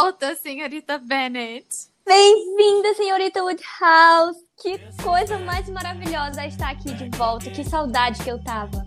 [0.00, 1.88] volta, senhorita Bennett.
[2.06, 4.38] Bem-vinda, senhorita Woodhouse.
[4.56, 7.50] Que coisa mais maravilhosa estar aqui de volta.
[7.50, 8.86] Que saudade que eu tava.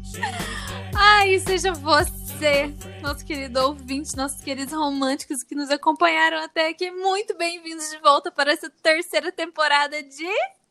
[0.96, 6.90] Ai, seja você, nosso querido ouvinte, nossos queridos românticos que nos acompanharam até aqui.
[6.92, 10.30] Muito bem-vindos de volta para essa terceira temporada de.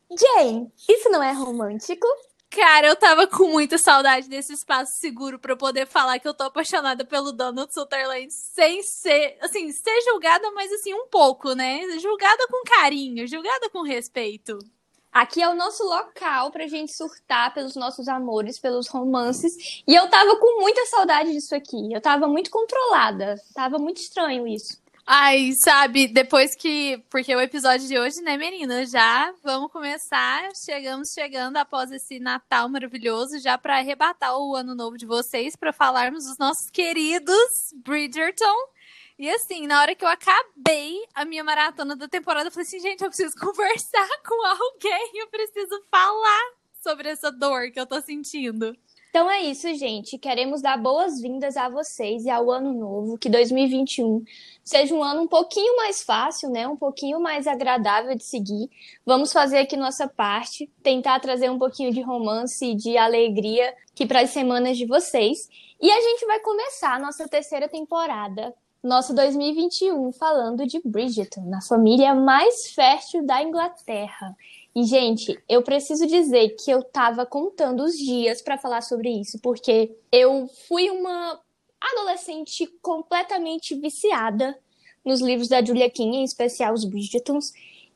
[0.09, 2.07] Jane, isso não é romântico?
[2.51, 6.43] Cara, eu tava com muita saudade desse espaço seguro para poder falar que eu tô
[6.43, 11.79] apaixonada pelo Donald Sutherland sem ser, assim, ser julgada, mas assim, um pouco, né?
[11.97, 14.59] Julgada com carinho, julgada com respeito.
[15.13, 19.81] Aqui é o nosso local pra gente surtar pelos nossos amores, pelos romances.
[19.87, 21.93] E eu tava com muita saudade disso aqui.
[21.93, 23.35] Eu tava muito controlada.
[23.53, 24.80] Tava muito estranho isso.
[25.13, 27.03] Ai, sabe, depois que.
[27.09, 28.85] Porque o episódio de hoje, né, menina?
[28.85, 30.49] Já vamos começar.
[30.55, 35.73] Chegamos chegando após esse Natal maravilhoso, já para arrebatar o ano novo de vocês, para
[35.73, 38.55] falarmos dos nossos queridos Bridgerton.
[39.19, 42.79] E assim, na hora que eu acabei a minha maratona da temporada, eu falei assim,
[42.79, 47.99] gente, eu preciso conversar com alguém, eu preciso falar sobre essa dor que eu tô
[47.99, 48.73] sentindo.
[49.11, 50.17] Então é isso, gente.
[50.17, 54.23] Queremos dar boas-vindas a vocês e ao ano novo, que 2021
[54.63, 56.65] seja um ano um pouquinho mais fácil, né?
[56.65, 58.69] Um pouquinho mais agradável de seguir.
[59.05, 64.05] Vamos fazer aqui nossa parte, tentar trazer um pouquinho de romance e de alegria aqui
[64.05, 65.49] para as semanas de vocês.
[65.81, 71.61] E a gente vai começar a nossa terceira temporada, nosso 2021, falando de Bridgerton, na
[71.61, 74.37] família mais fértil da Inglaterra.
[74.73, 79.37] E, gente, eu preciso dizer que eu tava contando os dias para falar sobre isso,
[79.41, 81.39] porque eu fui uma
[81.79, 84.57] adolescente completamente viciada
[85.03, 87.51] nos livros da Julia King, em especial os Bridgertons,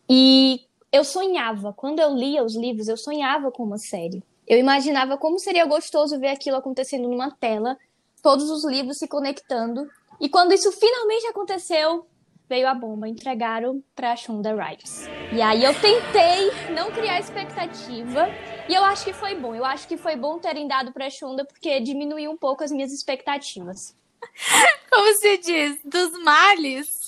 [0.09, 4.23] e eu sonhava, quando eu lia os livros, eu sonhava com uma série.
[4.47, 7.77] Eu imaginava como seria gostoso ver aquilo acontecendo numa tela,
[8.21, 9.89] todos os livros se conectando.
[10.19, 12.05] E quando isso finalmente aconteceu,
[12.47, 15.07] veio a bomba, entregaram pra Shonda Rhimes.
[15.31, 18.27] E aí eu tentei não criar expectativa,
[18.67, 19.55] e eu acho que foi bom.
[19.55, 22.91] Eu acho que foi bom terem dado pra Shonda, porque diminuiu um pouco as minhas
[22.91, 23.95] expectativas.
[24.89, 27.07] Como se diz, dos males,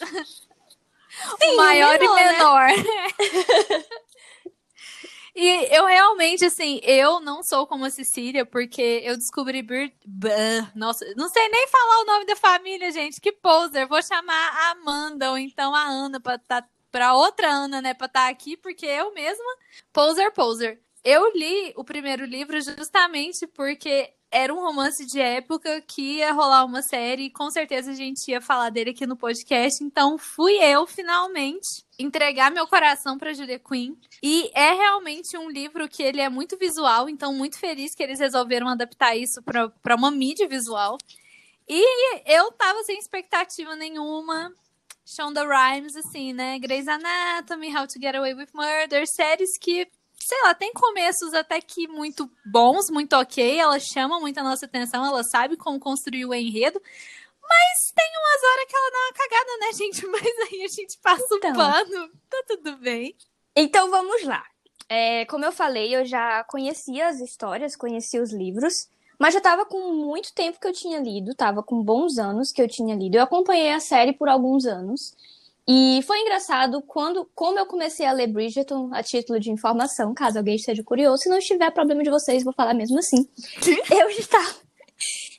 [1.40, 3.84] Sim, o maior menor, e né?
[5.40, 9.94] E eu realmente, assim, eu não sou como a Cecília, porque eu descobri Bir...
[10.74, 13.22] Nossa, não sei nem falar o nome da família, gente.
[13.22, 13.88] Que poser.
[13.88, 18.08] Vou chamar a Amanda ou então a Ana pra, tá, pra outra Ana, né, pra
[18.08, 19.46] estar aqui, porque eu mesma,
[19.94, 20.81] poser, poser.
[21.03, 26.65] Eu li o primeiro livro justamente porque era um romance de época que ia rolar
[26.65, 29.83] uma série e com certeza a gente ia falar dele aqui no podcast.
[29.83, 33.95] Então fui eu, finalmente, entregar meu coração para Julia Quinn.
[34.21, 38.19] E é realmente um livro que ele é muito visual, então muito feliz que eles
[38.19, 40.97] resolveram adaptar isso para uma mídia visual.
[41.67, 44.53] E eu tava sem expectativa nenhuma.
[45.05, 46.59] Shonda Rhimes, assim, né?
[46.59, 49.88] Grey's Anatomy, How to Get Away with Murder, séries que
[50.27, 54.65] sei lá, tem começos até que muito bons, muito ok, ela chama muito a nossa
[54.65, 56.81] atenção, ela sabe como construir o enredo,
[57.41, 60.05] mas tem umas horas que ela dá uma cagada, né, gente?
[60.11, 61.51] Mas aí a gente passa Então.
[61.51, 63.15] o pano, tá tudo bem.
[63.55, 64.43] Então vamos lá.
[64.89, 69.65] É, como eu falei, eu já conhecia as histórias, conhecia os livros, mas já tava
[69.65, 73.15] com muito tempo que eu tinha lido, tava com bons anos que eu tinha lido.
[73.15, 75.15] Eu acompanhei a série por alguns anos.
[75.67, 80.38] E foi engraçado quando, como eu comecei a ler Bridgerton a título de informação, caso
[80.38, 83.28] alguém esteja curioso, se não estiver problema de vocês, vou falar mesmo assim.
[83.91, 84.56] Eu estava,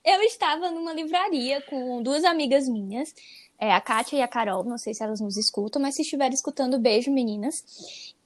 [0.05, 3.13] eu estava numa livraria com duas amigas minhas,
[3.59, 6.35] é, a Kátia e a Carol, não sei se elas nos escutam, mas se estiverem
[6.35, 7.65] escutando, beijo, meninas.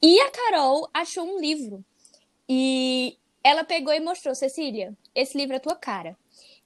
[0.03, 1.83] E a Carol achou um livro.
[2.49, 6.17] E ela pegou e mostrou, Cecília, esse livro é tua cara.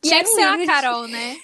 [0.02, 1.36] Tinha que ser a livro de- Carol, né?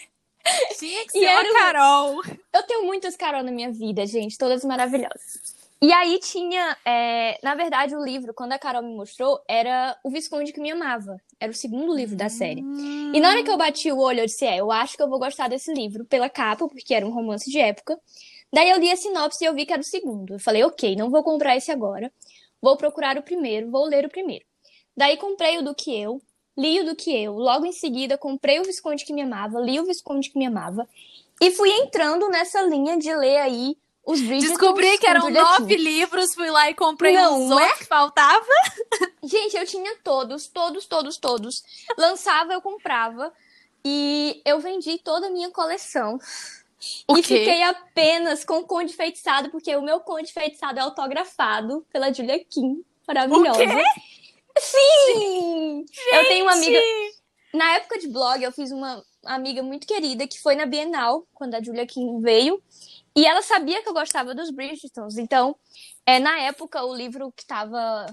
[0.78, 2.22] Tinha que E ser um- Carol.
[2.53, 5.60] Eu tenho muitas Carol na minha vida, gente, todas maravilhosas.
[5.80, 10.11] E aí tinha, é, na verdade, o livro, quando a Carol me mostrou, era O
[10.11, 11.17] Visconde que Me Amava.
[11.40, 12.61] Era o segundo livro da série.
[13.12, 15.08] E na hora que eu bati o olho, eu disse, é, eu acho que eu
[15.08, 17.99] vou gostar desse livro pela capa, porque era um romance de época.
[18.52, 20.34] Daí eu li a sinopse e eu vi que era o segundo.
[20.34, 22.12] Eu falei, ok, não vou comprar esse agora.
[22.61, 24.44] Vou procurar o primeiro, vou ler o primeiro.
[24.96, 26.22] Daí comprei o do que eu,
[26.56, 27.34] li o do que eu.
[27.34, 30.88] Logo em seguida, comprei o Visconde que Me Amava, li o Visconde que Me Amava.
[31.40, 36.34] E fui entrando nessa linha de ler aí os Bridgertons Descobri que eram nove livros,
[36.34, 37.72] fui lá e comprei Não os é?
[37.75, 38.49] que faltavam.
[39.22, 41.62] Gente, eu tinha todos, todos, todos, todos.
[41.96, 43.32] Lançava, eu comprava.
[43.84, 46.19] E eu vendi toda a minha coleção.
[47.06, 47.38] O e quê?
[47.38, 52.44] fiquei apenas com o Conde Feitiçado, porque o meu Conde Feitiçado é autografado pela Julia
[52.44, 52.84] Kim.
[53.06, 53.62] Maravilhosa.
[53.62, 53.84] O quê?
[54.58, 55.84] Sim!
[56.12, 56.78] Eu tenho uma amiga.
[56.78, 57.22] Gente!
[57.54, 59.02] Na época de blog, eu fiz uma.
[59.25, 62.62] amiga muito querida que foi na Bienal, quando a Julia Kim veio,
[63.14, 65.19] e ela sabia que eu gostava dos Bridgertons.
[65.19, 65.54] Então,
[66.06, 68.06] é, na época, o livro que estava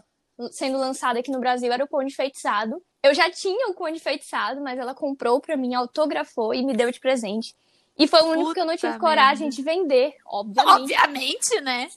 [0.52, 2.82] sendo lançado aqui no Brasil era o Conde Feitiçado.
[3.02, 6.92] Eu já tinha o Conde Feitiçado, mas ela comprou para mim, autografou e me deu
[6.92, 7.56] de presente.
[7.98, 9.56] E foi o único Puta que eu não tive coragem merda.
[9.56, 10.82] de vender, obviamente.
[10.82, 11.90] Obviamente, né?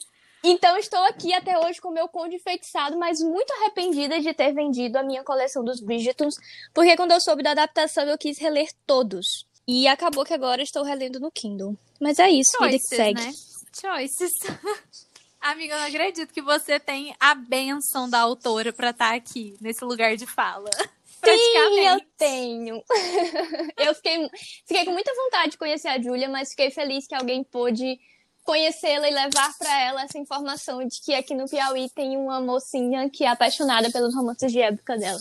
[0.44, 4.52] Então estou aqui até hoje com o meu conde feitiçado, mas muito arrependida de ter
[4.52, 6.36] vendido a minha coleção dos Bridgetons,
[6.74, 9.46] porque quando eu soube da adaptação eu quis reler todos.
[9.66, 11.76] E acabou que agora estou relendo no Kindle.
[12.00, 13.20] Mas é isso, Choices, vida que segue.
[13.20, 13.32] Né?
[13.80, 14.32] Choices.
[15.40, 19.56] Amiga, eu não acredito que você tem a benção da autora para estar tá aqui,
[19.60, 20.70] nesse lugar de fala.
[21.24, 22.82] Sim, eu tenho.
[23.78, 24.28] eu fiquei,
[24.66, 27.98] fiquei com muita vontade de conhecer a Júlia, mas fiquei feliz que alguém pôde
[28.44, 33.08] conhecê-la e levar para ela essa informação de que aqui no Piauí tem uma mocinha
[33.08, 35.20] que é apaixonada pelos romances de época dela.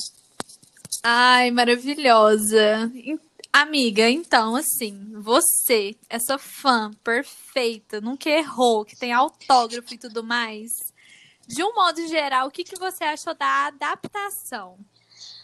[1.04, 2.92] Ai, maravilhosa.
[3.54, 10.72] Amiga, então, assim, você, essa fã perfeita, nunca errou, que tem autógrafo e tudo mais,
[11.48, 14.78] de um modo geral, o que, que você achou da adaptação?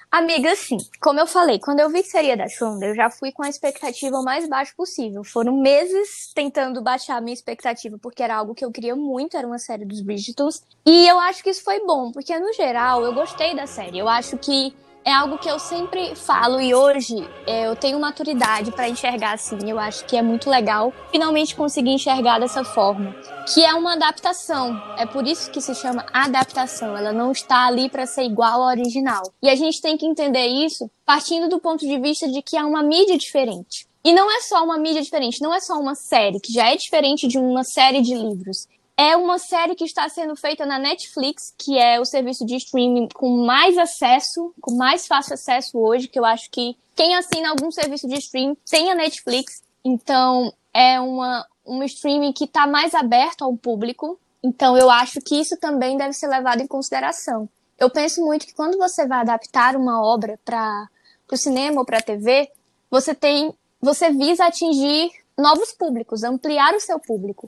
[0.09, 0.77] Amiga, sim.
[1.01, 3.50] Como eu falei, quando eu vi que seria da Shonda, eu já fui com a
[3.50, 5.24] expectativa o mais baixa possível.
[5.24, 9.45] Foram meses tentando baixar a minha expectativa, porque era algo que eu queria muito, era
[9.45, 10.63] uma série dos Bridgetons.
[10.86, 13.98] E eu acho que isso foi bom, porque no geral eu gostei da série.
[13.98, 14.74] Eu acho que
[15.07, 17.15] é algo que eu sempre falo e hoje
[17.45, 19.57] é, eu tenho maturidade para enxergar assim.
[19.65, 23.15] Eu acho que é muito legal finalmente conseguir enxergar dessa forma,
[23.54, 24.77] que é uma adaptação.
[24.98, 26.98] É por isso que se chama adaptação.
[26.98, 29.24] Ela não está ali para ser igual ao original.
[29.42, 32.63] E a gente tem que entender isso partindo do ponto de vista de que é
[32.65, 33.88] uma mídia diferente.
[34.04, 36.75] E não é só uma mídia diferente, não é só uma série, que já é
[36.75, 38.68] diferente de uma série de livros.
[38.99, 43.07] É uma série que está sendo feita na Netflix, que é o serviço de streaming
[43.13, 47.69] com mais acesso, com mais fácil acesso hoje, que eu acho que quem assina algum
[47.69, 49.61] serviço de streaming tem a Netflix.
[49.85, 54.19] Então, é uma, um streaming que está mais aberto ao público.
[54.44, 57.47] Então, eu acho que isso também deve ser levado em consideração.
[57.77, 60.89] Eu penso muito que quando você vai adaptar uma obra para
[61.31, 62.49] o cinema ou para a TV,
[62.89, 67.47] você tem, você visa atingir novos públicos, ampliar o seu público.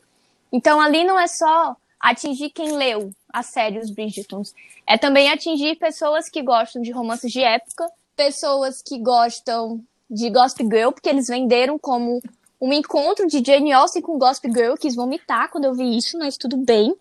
[0.51, 4.53] Então ali não é só atingir quem leu a série Os Bridgetons,
[4.87, 10.63] é também atingir pessoas que gostam de romances de época, pessoas que gostam de Gossip
[10.63, 12.21] Girl, porque eles venderam como
[12.59, 16.35] um encontro de Jane Austen com Gossip Girl, quis vomitar quando eu vi isso, mas
[16.35, 16.93] tudo bem.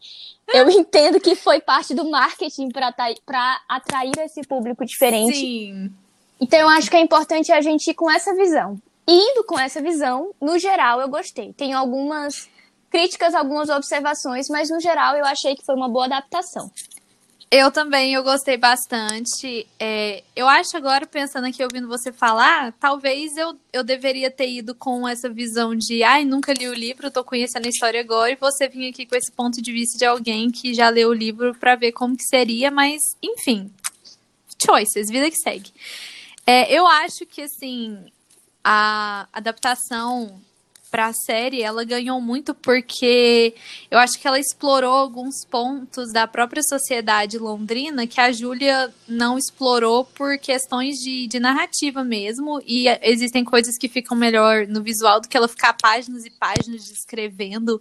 [0.46, 5.36] Eu entendo que foi parte do marketing para atrair esse público diferente.
[5.36, 5.90] Sim.
[6.40, 8.80] Então eu acho que é importante a gente ir com essa visão.
[9.06, 11.52] Indo com essa visão, no geral eu gostei.
[11.54, 12.48] Tem algumas
[12.90, 16.70] críticas, algumas observações, mas no geral eu achei que foi uma boa adaptação.
[17.50, 19.66] Eu também, eu gostei bastante.
[19.80, 24.74] É, eu acho agora, pensando aqui, ouvindo você falar, talvez eu, eu deveria ter ido
[24.74, 28.36] com essa visão de, ai, nunca li o livro, tô conhecendo a história agora, e
[28.36, 31.54] você vir aqui com esse ponto de vista de alguém que já leu o livro
[31.54, 33.72] para ver como que seria, mas, enfim,
[34.62, 35.72] choices, vida que segue.
[36.46, 38.12] É, eu acho que, assim,
[38.62, 40.38] a adaptação
[40.90, 43.54] para a série, ela ganhou muito porque
[43.90, 49.38] eu acho que ela explorou alguns pontos da própria sociedade londrina que a Júlia não
[49.38, 52.60] explorou por questões de, de narrativa mesmo.
[52.66, 56.84] E existem coisas que ficam melhor no visual do que ela ficar páginas e páginas
[56.84, 57.80] descrevendo,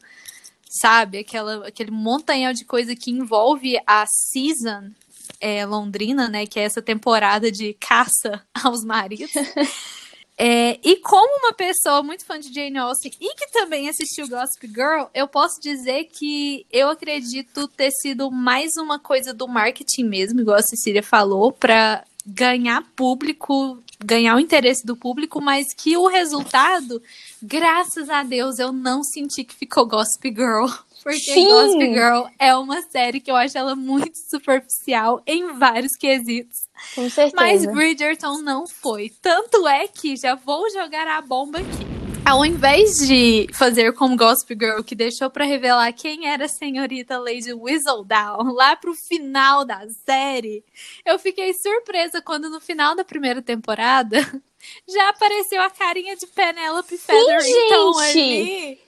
[0.69, 1.19] sabe?
[1.19, 4.91] Aquela, aquele montanhal de coisa que envolve a season
[5.39, 6.45] é, londrina, né?
[6.45, 9.31] Que é essa temporada de caça aos maridos.
[10.39, 14.67] É, e como uma pessoa muito fã de Jane Austen e que também assistiu Gossip
[14.67, 20.39] Girl, eu posso dizer que eu acredito ter sido mais uma coisa do marketing mesmo,
[20.39, 26.07] igual a Cecília falou, para ganhar público, ganhar o interesse do público, mas que o
[26.07, 27.01] resultado,
[27.41, 30.67] graças a Deus, eu não senti que ficou Gossip Girl.
[31.01, 31.47] Porque Sim.
[31.47, 36.66] Gossip Girl é uma série que eu acho ela muito superficial em vários quesitos.
[36.95, 37.35] Com certeza.
[37.35, 39.09] Mas Bridgerton não foi.
[39.21, 41.97] Tanto é que já vou jogar a bomba aqui.
[42.27, 47.17] Ao invés de fazer como Gossip Girl, que deixou para revelar quem era a senhorita
[47.17, 50.61] Lady Whistledown lá pro final da série,
[51.05, 54.17] eu fiquei surpresa quando no final da primeira temporada
[54.85, 58.79] já apareceu a carinha de Penelope Featherington ali.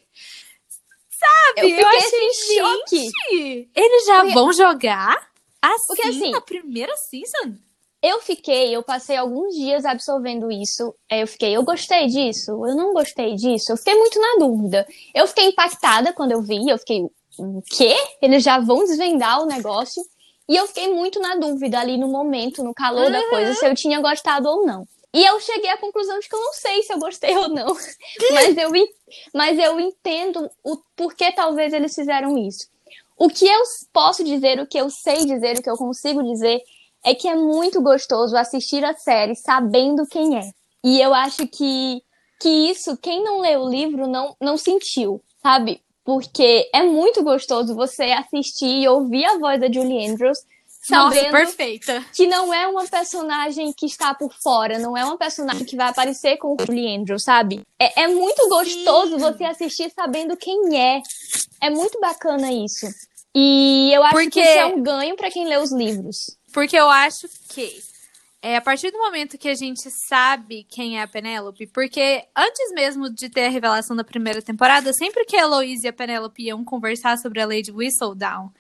[1.10, 1.72] Sabe?
[1.72, 3.70] Eu, eu achei assim, choque.
[3.74, 4.34] Eles já Porque...
[4.34, 5.30] vão jogar
[5.62, 7.56] assim, Porque, assim na primeira season?
[8.02, 10.96] Eu fiquei, eu passei alguns dias absorvendo isso.
[11.12, 13.74] Eu fiquei, eu gostei disso, eu não gostei disso.
[13.74, 14.88] Eu fiquei muito na dúvida.
[15.14, 17.02] Eu fiquei impactada quando eu vi, eu fiquei,
[17.38, 17.96] o quê?
[18.22, 20.02] Eles já vão desvendar o negócio?
[20.48, 23.12] E eu fiquei muito na dúvida ali no momento, no calor uhum.
[23.12, 24.88] da coisa, se eu tinha gostado ou não.
[25.14, 27.68] E eu cheguei à conclusão de que eu não sei se eu gostei ou não.
[28.34, 28.72] mas, eu,
[29.34, 32.68] mas eu entendo o porquê talvez eles fizeram isso.
[33.18, 36.62] O que eu posso dizer, o que eu sei dizer, o que eu consigo dizer,
[37.06, 40.50] é que é muito gostoso assistir a série sabendo quem é.
[40.84, 42.02] E eu acho que,
[42.40, 45.82] que isso, quem não leu o livro não, não sentiu, sabe?
[46.04, 50.40] Porque é muito gostoso você assistir e ouvir a voz da Julie Andrews
[50.90, 52.04] nossa, perfeita.
[52.16, 55.90] Que não é uma personagem que está por fora, não é uma personagem que vai
[55.90, 57.62] aparecer com o Julie Andrews, sabe?
[57.78, 59.18] É, é muito gostoso Sim.
[59.18, 61.02] você assistir sabendo quem é.
[61.62, 62.88] É muito bacana isso.
[63.36, 64.30] E eu acho Porque...
[64.30, 66.38] que isso é um ganho para quem lê os livros.
[66.54, 67.82] Porque eu acho que
[68.42, 72.72] é a partir do momento que a gente sabe quem é a Penélope, porque antes
[72.74, 76.44] mesmo de ter a revelação da primeira temporada, sempre que a Heloise e a Penélope
[76.44, 78.52] iam conversar sobre a Lady Whistledown,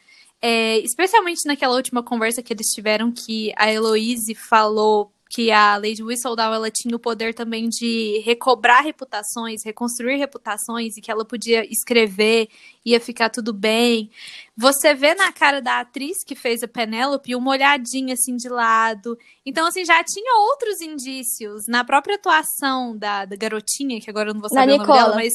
[0.41, 6.01] é, especialmente naquela última conversa que eles tiveram, que a Heloise falou que a Lady
[6.01, 11.63] Whistledown ela tinha o poder também de recobrar reputações, reconstruir reputações e que ela podia
[11.71, 12.50] escrever,
[12.83, 14.09] ia ficar tudo bem.
[14.57, 19.15] Você vê na cara da atriz que fez a Penélope uma olhadinha assim de lado.
[19.45, 24.33] Então, assim, já tinha outros indícios na própria atuação da, da garotinha, que agora eu
[24.33, 25.33] não vou saber o nome dela, mas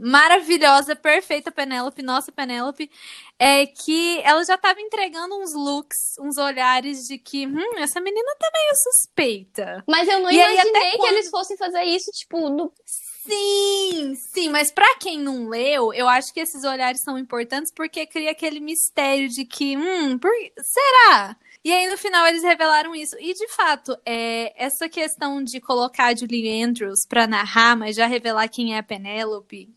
[0.00, 2.90] maravilhosa, perfeita Penélope, nossa Penélope,
[3.38, 8.34] é que ela já estava entregando uns looks, uns olhares de que, hum, essa menina
[8.38, 9.84] tá meio suspeita.
[9.86, 11.12] Mas eu não e imaginei aí, que quando...
[11.12, 12.72] eles fossem fazer isso, tipo, no...
[12.86, 18.06] Sim, sim, mas para quem não leu, eu acho que esses olhares são importantes porque
[18.06, 20.32] cria aquele mistério de que, hum, por...
[20.62, 21.36] será?
[21.62, 23.16] E aí, no final, eles revelaram isso.
[23.20, 28.06] E, de fato, é, essa questão de colocar a Julie Andrews pra narrar, mas já
[28.06, 29.68] revelar quem é a Penélope,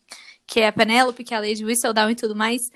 [0.46, 2.70] que é a Penélope, que é a Lady Whistledown e tudo mais,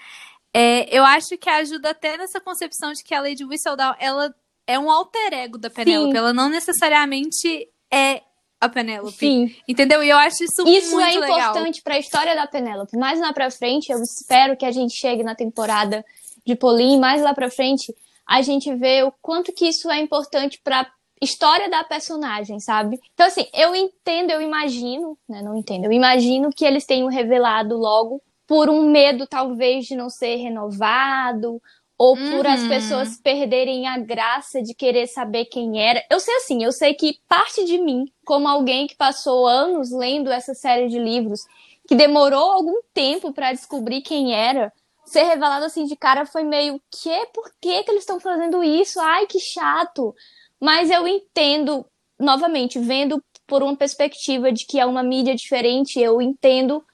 [0.52, 4.34] é, eu acho que ajuda até nessa concepção de que a Lady Whistledown, ela
[4.66, 6.16] é um alter ego da Penélope.
[6.16, 8.22] Ela não necessariamente é
[8.60, 9.16] a Penélope.
[9.16, 9.54] Sim.
[9.66, 10.02] Entendeu?
[10.02, 12.96] E eu acho isso, isso muito Isso é importante para a história da Penélope.
[12.96, 16.04] Mais lá pra frente, eu espero que a gente chegue na temporada
[16.44, 17.94] de Pauline, mais lá pra frente,
[18.28, 20.86] a gente vê o quanto que isso é importante para
[21.20, 23.00] história da personagem, sabe?
[23.14, 25.42] Então, assim, eu entendo, eu imagino, né?
[25.42, 30.08] Não entendo, eu imagino que eles tenham revelado logo por um medo, talvez, de não
[30.08, 31.60] ser renovado,
[31.98, 32.30] ou uhum.
[32.30, 32.68] por as uhum.
[32.68, 36.04] pessoas perderem a graça de querer saber quem era.
[36.08, 40.30] Eu sei assim, eu sei que parte de mim, como alguém que passou anos lendo
[40.30, 41.40] essa série de livros,
[41.86, 44.72] que demorou algum tempo para descobrir quem era,
[45.08, 49.00] ser revelado assim de cara foi meio que por que, que eles estão fazendo isso?
[49.00, 50.14] Ai, que chato.
[50.60, 51.86] Mas eu entendo,
[52.18, 56.84] novamente, vendo por uma perspectiva de que é uma mídia diferente, eu entendo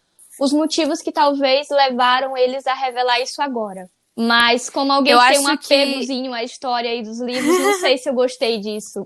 [0.41, 3.89] os motivos que talvez levaram eles a revelar isso agora.
[4.17, 6.37] Mas como alguém eu tem um apegozinho que...
[6.37, 9.05] à história aí dos livros, não sei se eu gostei disso.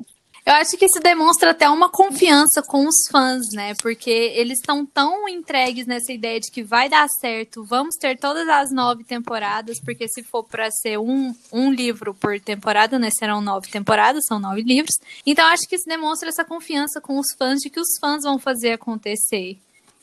[0.48, 3.74] Eu acho que isso demonstra até uma confiança com os fãs, né?
[3.82, 8.48] Porque eles estão tão entregues nessa ideia de que vai dar certo, vamos ter todas
[8.48, 13.10] as nove temporadas, porque se for para ser um, um livro por temporada, né?
[13.10, 14.94] Serão nove temporadas, são nove livros.
[15.26, 18.38] Então acho que isso demonstra essa confiança com os fãs de que os fãs vão
[18.38, 19.58] fazer acontecer.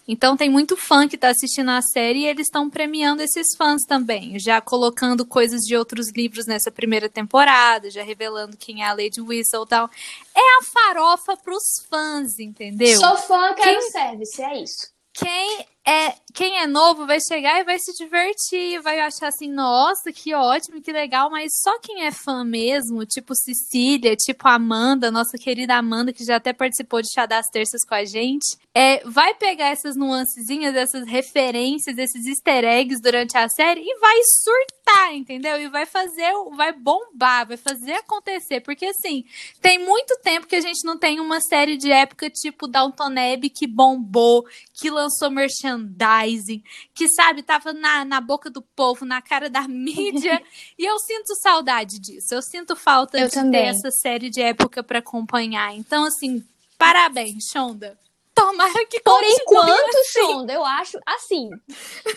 [0.08, 3.84] Então tem muito fã que está assistindo a série e eles estão premiando esses fãs
[3.84, 8.94] também, já colocando coisas de outros livros nessa primeira temporada, já revelando quem é a
[8.94, 9.90] Lady Whistle e tal.
[10.36, 13.00] É a farofa para os fãs, entendeu?
[13.00, 13.92] Sou fã, quero quem...
[13.92, 14.88] service, é isso.
[15.14, 20.12] Quem é, quem é novo vai chegar e vai se divertir, vai achar assim, nossa,
[20.12, 25.38] que ótimo, que legal, mas só quem é fã mesmo, tipo Cecília, tipo Amanda, nossa
[25.38, 29.36] querida Amanda, que já até participou de Chá das Terças com a gente, é, vai
[29.36, 35.62] pegar essas nuancezinhas, essas referências, esses easter eggs durante a série e vai surtar, entendeu?
[35.62, 39.24] E vai fazer, vai bombar, vai fazer acontecer, porque assim,
[39.62, 43.52] tem muito tempo que a gente não tem uma série de época tipo Downton Abbey
[43.52, 46.64] que bombou, que lançou merchandising merchandising,
[46.94, 50.42] que, sabe, tava na, na boca do povo, na cara da mídia.
[50.78, 52.34] e eu sinto saudade disso.
[52.34, 53.62] Eu sinto falta eu de também.
[53.62, 55.76] ter essa série de época para acompanhar.
[55.76, 56.44] Então, assim,
[56.78, 57.98] parabéns, Shonda.
[58.34, 60.20] Tomara que Por enquanto, assim.
[60.20, 61.50] Shonda, eu acho assim.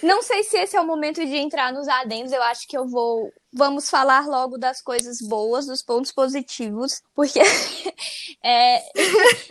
[0.02, 2.32] Não sei se esse é o momento de entrar nos adendos.
[2.32, 3.32] Eu acho que eu vou.
[3.52, 7.38] Vamos falar logo das coisas boas, dos pontos positivos, porque
[8.44, 8.82] é,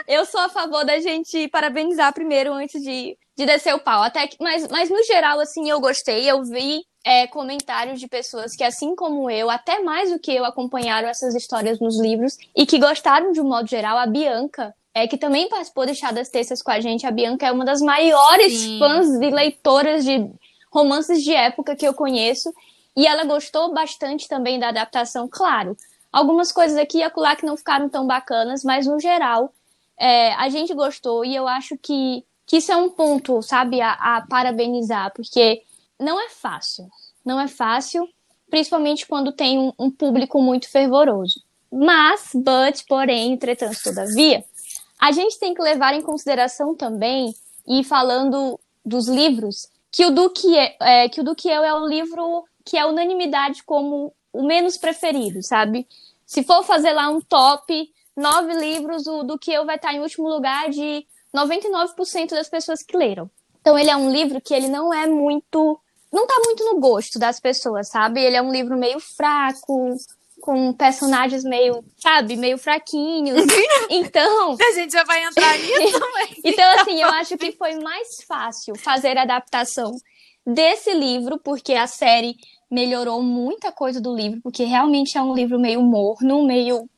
[0.09, 4.01] eu sou a favor da gente parabenizar primeiro antes de de descer o pau.
[4.01, 6.29] Até que, mas, mas no geral, assim, eu gostei.
[6.29, 10.44] Eu vi é, comentários de pessoas que, assim como eu, até mais do que eu,
[10.44, 13.98] acompanharam essas histórias nos livros e que gostaram de um modo geral.
[13.98, 17.06] A Bianca, é, que também participou de Chá das Terças com a gente.
[17.06, 18.79] A Bianca é uma das maiores Sim.
[18.79, 20.27] fãs e leitoras de
[20.72, 22.51] romances de época que eu conheço.
[22.96, 25.77] E ela gostou bastante também da adaptação, claro.
[26.12, 29.53] Algumas coisas aqui e acolá que não ficaram tão bacanas, mas no geral
[30.00, 33.91] É, a gente gostou e eu acho que, que isso é um ponto, sabe, a,
[33.91, 35.61] a parabenizar, porque
[35.99, 36.89] não é fácil.
[37.23, 38.07] Não é fácil,
[38.49, 41.43] principalmente quando tem um, um público muito fervoroso.
[41.69, 44.45] Mas, but, porém, entretanto, todavia,
[44.97, 47.35] a gente tem que levar em consideração também,
[47.67, 51.63] e falando dos livros, que o do que, é, é, que o do que eu
[51.63, 55.85] é o livro que é unanimidade como o menos preferido, sabe?
[56.25, 59.99] Se for fazer lá um top, nove livros, o do que eu vai estar em
[59.99, 61.05] último lugar de
[61.36, 63.29] 99% das pessoas que leram.
[63.62, 65.79] Então ele é um livro que ele não é muito,
[66.12, 68.22] não tá muito no gosto das pessoas, sabe?
[68.22, 69.96] Ele é um livro meio fraco,
[70.39, 73.46] com personagens meio, sabe, meio fraquinhos.
[73.89, 74.57] Então.
[74.60, 76.29] A gente já vai entrar nisso, mas...
[76.43, 79.91] Então, assim, eu acho que foi mais fácil fazer a adaptação
[80.46, 82.36] desse livro, porque a série
[82.69, 86.89] melhorou muita coisa do livro, porque realmente é um livro meio morno, meio.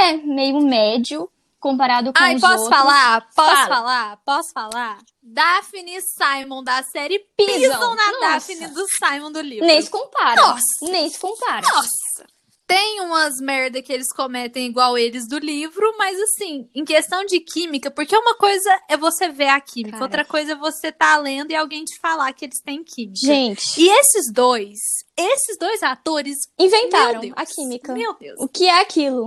[0.00, 1.28] É, meio médio
[1.70, 2.78] comparado com Ai, os posso outros.
[2.78, 3.28] falar?
[3.34, 3.66] Posso Fala.
[3.66, 4.16] falar?
[4.24, 4.98] Posso falar?
[5.20, 7.94] Daphne e Simon da série pisam, Pisam.
[7.96, 8.20] na Nossa.
[8.20, 9.66] Daphne do Simon do livro.
[9.66, 10.40] Nem se compara.
[10.40, 10.60] Nossa.
[10.82, 11.66] Nem se compara.
[11.68, 12.26] Nossa!
[12.68, 17.38] Tem umas merda que eles cometem igual eles do livro, mas assim, em questão de
[17.38, 20.02] química, porque uma coisa é você ver a química, Cara.
[20.04, 23.20] outra coisa é você tá lendo e alguém te falar que eles têm química.
[23.24, 24.78] Gente, E esses dois,
[25.16, 27.92] esses dois atores, inventaram a química.
[27.92, 28.36] Meu Deus.
[28.40, 29.26] O que é aquilo?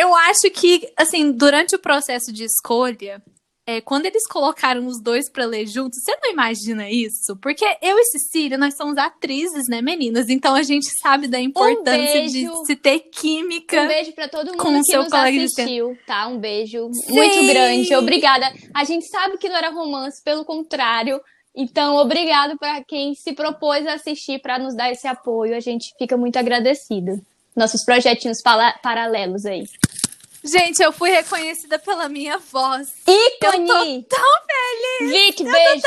[0.00, 3.22] Eu acho que, assim, durante o processo de escolha,
[3.66, 7.36] é, quando eles colocaram os dois pra ler juntos, você não imagina isso?
[7.36, 10.30] Porque eu e Cecília, nós somos atrizes, né, meninas?
[10.30, 12.64] Então a gente sabe da importância de beijo.
[12.64, 13.82] se ter química.
[13.82, 16.26] Um beijo pra todo mundo Com que seu nos de assistiu, tá?
[16.28, 17.12] Um beijo Sim.
[17.12, 17.94] muito grande.
[17.94, 18.50] Obrigada.
[18.74, 21.20] A gente sabe que não era romance, pelo contrário.
[21.54, 25.54] Então, obrigado para quem se propôs a assistir para nos dar esse apoio.
[25.54, 27.20] A gente fica muito agradecido.
[27.54, 29.68] Nossos projetinhos paralelos aí.
[30.42, 32.94] Gente, eu fui reconhecida pela minha voz.
[33.06, 33.96] Ícone!
[33.96, 35.12] Eu tô tão feliz!
[35.12, 35.82] Vic, beijo!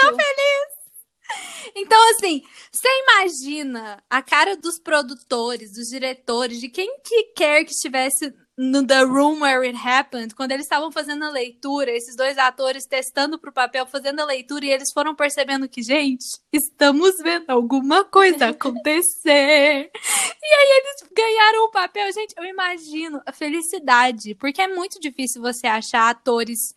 [1.75, 7.71] Então, assim, você imagina a cara dos produtores, dos diretores, de quem que quer que
[7.71, 12.37] estivesse no The Room Where It Happened, quando eles estavam fazendo a leitura, esses dois
[12.37, 17.49] atores testando pro papel, fazendo a leitura, e eles foram percebendo que, gente, estamos vendo
[17.49, 19.89] alguma coisa acontecer.
[19.91, 22.11] e aí eles ganharam o papel.
[22.11, 26.75] Gente, eu imagino a felicidade, porque é muito difícil você achar atores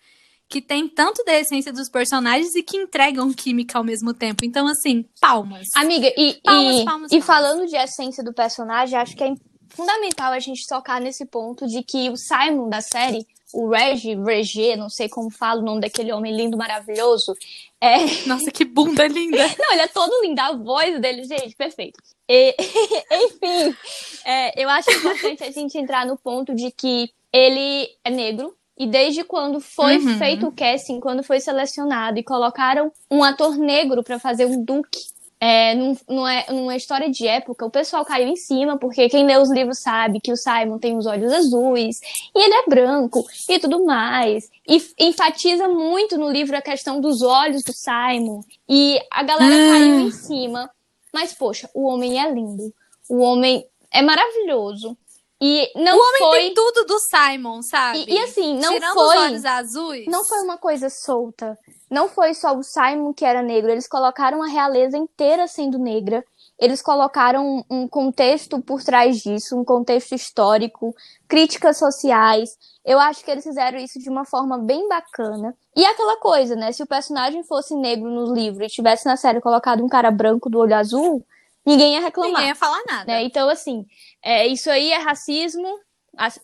[0.48, 4.44] que tem tanto da essência dos personagens e que entregam química ao mesmo tempo.
[4.44, 5.66] Então, assim, palmas.
[5.74, 7.26] Amiga, e, Palmas, e, palmas, e palmas.
[7.26, 9.34] falando de essência do personagem, acho que é
[9.70, 14.76] fundamental a gente tocar nesse ponto de que o Simon da série, o Reg, Regé,
[14.76, 17.34] não sei como fala o nome daquele homem lindo, maravilhoso,
[17.80, 19.46] é, Nossa, que bunda linda.
[19.58, 21.98] Não, ele é todo lindo, a voz dele, gente, perfeito.
[22.28, 22.54] E,
[23.12, 23.76] enfim,
[24.24, 28.54] é, eu acho importante a gente entrar no ponto de que ele é negro.
[28.78, 30.18] E desde quando foi Uhum.
[30.18, 35.00] feito o casting, quando foi selecionado e colocaram um ator negro pra fazer um duque
[35.40, 39.36] é, num- numa, numa história de época, o pessoal caiu em cima, porque quem lê
[39.36, 42.00] os livros sabe que o Simon tem os olhos azuis,
[42.34, 44.48] e ele é branco, e tudo mais.
[44.66, 48.40] E enfatiza muito no livro a questão dos olhos do Simon.
[48.68, 49.70] E a galera Hum.
[49.70, 50.70] caiu em cima.
[51.12, 52.72] Mas, poxa, o homem é lindo.
[53.08, 54.96] O homem é maravilhoso.
[55.40, 56.38] E não o homem foi.
[56.40, 58.04] tem tudo do Simon, sabe?
[58.08, 59.04] E, e assim, não Tirando foi.
[59.16, 60.06] os olhos azuis.
[60.08, 61.58] Não foi uma coisa solta.
[61.90, 63.70] Não foi só o Simon que era negro.
[63.70, 66.24] Eles colocaram a realeza inteira sendo negra.
[66.58, 70.94] Eles colocaram um- contexto por trás disso, um contexto histórico,
[71.28, 72.56] críticas sociais.
[72.84, 75.54] Eu acho que eles fizeram isso de uma forma bem bacana.
[75.76, 76.72] E aquela coisa, né?
[76.72, 80.48] Se o personagem fosse negro no livro e tivesse na série colocado um cara branco
[80.48, 81.22] do olho azul,
[81.64, 83.04] ninguém ia reclamar Ninguém ia falar nada.
[83.04, 83.22] né?
[83.22, 83.84] Então, assim,
[84.22, 85.68] é, isso aí é racismo.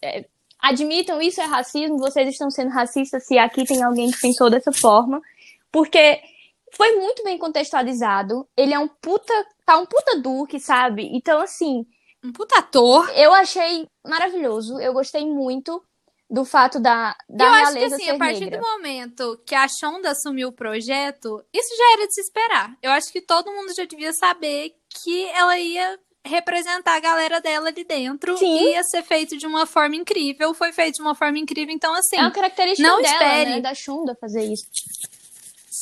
[0.03, 0.27] É,
[0.61, 4.71] admitam isso é racismo, vocês estão sendo racistas se aqui tem alguém que pensou dessa
[4.73, 5.21] forma.
[5.73, 6.21] Porque
[6.77, 8.47] foi muito bem contextualizado.
[8.57, 9.33] Ele é um puta.
[9.65, 11.09] Tá um puta duque, sabe?
[11.13, 11.85] Então, assim,
[12.23, 13.09] Um puta ator.
[13.17, 14.79] eu achei maravilhoso.
[14.81, 15.83] Eu gostei muito
[16.31, 18.59] do fato da, da eu acho que assim, a partir negra.
[18.59, 22.75] do momento que a Shonda assumiu o projeto, isso já era de se esperar.
[22.83, 27.69] Eu acho que todo mundo já devia saber que ela ia representar a galera dela
[27.69, 28.47] ali dentro Sim.
[28.65, 30.55] e ia ser feito de uma forma incrível.
[30.55, 33.51] Foi feito de uma forma incrível, então assim, É uma característica não dela, espere.
[33.51, 33.61] né?
[33.61, 34.65] Da Shonda fazer isso.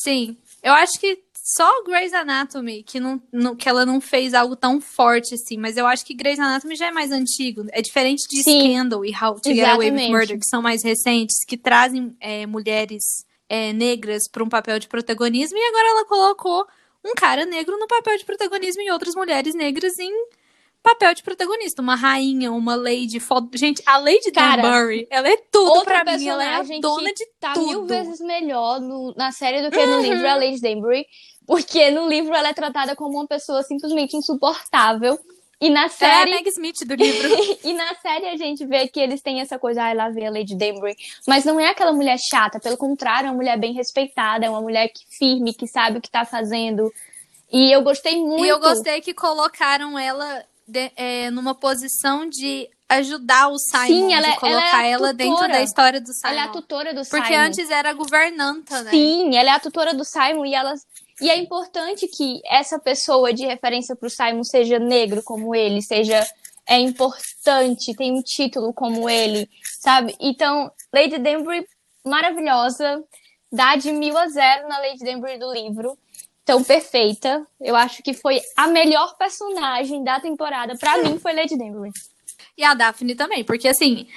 [0.03, 0.37] Sim.
[0.63, 4.81] Eu acho que só Grey's Anatomy que, não, não- que ela não fez algo tão
[4.81, 7.65] forte assim, mas eu acho que Grey's Anatomy já é mais antigo.
[7.73, 8.73] É diferente de Sim.
[8.75, 10.09] Scandal e How to Get Away with.
[10.11, 13.03] Murder, que são mais recentes, que trazem é, mulheres
[13.49, 16.67] é, negras para um papel de protagonismo, e agora ela colocou
[17.05, 20.13] um cara negro no papel de protagonismo e outras mulheres negras em
[20.83, 23.19] papel de protagonista, uma rainha, uma lady.
[23.55, 27.27] Gente, a Lady Cara, Danbury, ela é tudo pra mim, ela é a dona de
[27.39, 27.67] tá tudo.
[27.67, 29.97] mil vezes melhor no, na série do que uhum.
[29.97, 31.07] no livro a Lady Danbury,
[31.47, 35.19] porque no livro ela é tratada como uma pessoa simplesmente insuportável.
[35.63, 36.31] E na série.
[36.31, 37.29] É a Meg Smith do livro.
[37.63, 40.31] e na série a gente vê que eles têm essa coisa, ai, lá vem a
[40.31, 40.97] Lady Danbury.
[41.29, 44.63] Mas não é aquela mulher chata, pelo contrário, é uma mulher bem respeitada, é uma
[44.63, 46.91] mulher que, firme, que sabe o que tá fazendo.
[47.53, 48.45] E eu gostei muito.
[48.45, 54.15] E eu gostei que colocaram ela de, é, numa posição de ajudar o Simon, Sim,
[54.15, 56.33] ela, de é, colocar ela, é ela dentro da história do Simon.
[56.33, 57.23] Ela é a tutora do Simon.
[57.23, 58.91] Porque antes era governanta, né?
[58.91, 60.75] Sim, ela é a tutora do Simon e ela
[61.21, 65.83] e é importante que essa pessoa de referência para o Simon seja negro como ele,
[65.83, 66.27] seja
[66.67, 69.49] é importante, tem um título como ele,
[69.81, 70.15] sabe?
[70.21, 71.67] Então, Lady Danbury
[72.05, 73.03] maravilhosa,
[73.53, 75.99] dá de mil a zero na Lady Danbury do livro
[76.51, 77.47] tão perfeita.
[77.61, 80.77] Eu acho que foi a melhor personagem da temporada.
[80.77, 81.93] Para mim, foi Lady Danbury.
[82.59, 84.09] E a Daphne também, porque assim.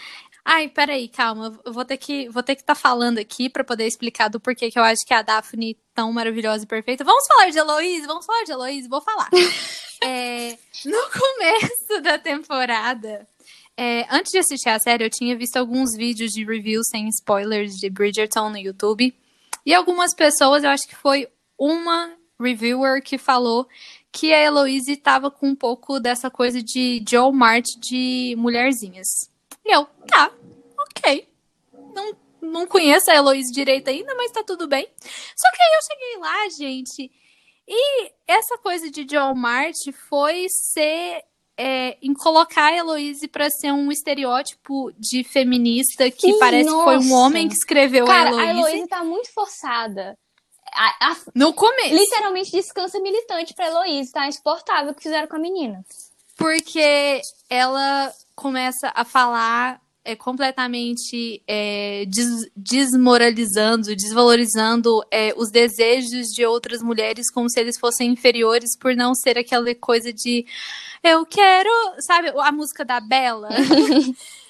[0.43, 1.58] Ai, peraí, calma.
[1.63, 4.39] Eu vou ter que vou ter que estar tá falando aqui para poder explicar do
[4.39, 7.04] porquê que eu acho que a Daphne tão maravilhosa e perfeita.
[7.04, 8.08] Vamos falar de Heloise?
[8.08, 8.89] Vamos falar de Heloise?
[8.89, 9.30] Vou falar.
[10.04, 13.28] é, no começo da temporada,
[13.78, 17.76] é, antes de assistir a série, eu tinha visto alguns vídeos de reviews sem spoilers
[17.76, 19.15] de Bridgerton no YouTube.
[19.65, 23.67] E algumas pessoas, eu acho que foi uma reviewer que falou
[24.12, 29.08] que a Heloise estava com um pouco dessa coisa de Joe Mart de mulherzinhas.
[29.65, 30.32] E eu, tá,
[30.78, 31.28] ok.
[31.96, 34.88] Não, não conheço a Heloise direito ainda, mas tá tudo bem.
[35.36, 37.12] Só que aí eu cheguei lá, gente,
[37.67, 39.78] e essa coisa de Joe Mart
[40.10, 41.24] foi ser
[41.58, 46.78] é, em colocar a Heloise para ser um estereótipo de feminista que parece nossa.
[46.78, 48.50] que foi um homem que escreveu Cara, a Heloise.
[48.50, 50.17] A Heloise tá muito forçada.
[50.75, 51.93] A, a, no começo.
[51.93, 54.27] Literalmente descansa militante pra Heloísa, tá?
[54.27, 55.83] Insuportável o que fizeram com a menina.
[56.36, 66.45] Porque ela começa a falar é, completamente é, des, desmoralizando, desvalorizando é, os desejos de
[66.45, 70.45] outras mulheres como se eles fossem inferiores por não ser aquela coisa de
[71.01, 73.49] eu quero, sabe, a música da Bela.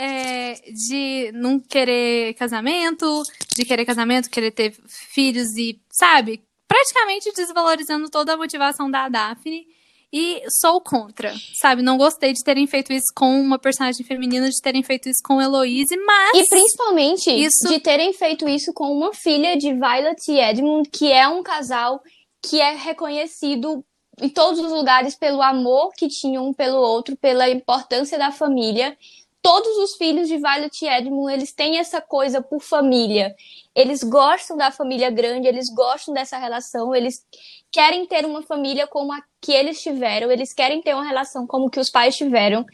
[0.00, 3.20] é, de não querer casamento,
[3.56, 9.66] de querer casamento, querer ter filhos e, sabe, praticamente desvalorizando toda a motivação da Daphne.
[10.10, 11.82] E sou contra, sabe?
[11.82, 15.42] Não gostei de terem feito isso com uma personagem feminina, de terem feito isso com
[15.42, 16.38] Heloise, mas.
[16.38, 17.68] E principalmente isso...
[17.68, 22.00] de terem feito isso com uma filha de Violet e Edmund, que é um casal
[22.40, 23.84] que é reconhecido
[24.18, 28.96] em todos os lugares pelo amor que tinham um pelo outro, pela importância da família
[29.42, 33.34] todos os filhos de Violet e Edmund, eles têm essa coisa por família.
[33.74, 37.24] Eles gostam da família grande, eles gostam dessa relação, eles
[37.70, 41.70] querem ter uma família como a que eles tiveram, eles querem ter uma relação como
[41.70, 42.66] que os pais tiveram.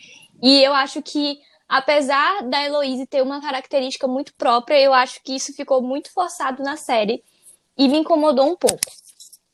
[0.42, 5.34] E eu acho que, apesar da Heloise ter uma característica muito própria, eu acho que
[5.34, 7.22] isso ficou muito forçado na série
[7.76, 8.80] e me incomodou um pouco.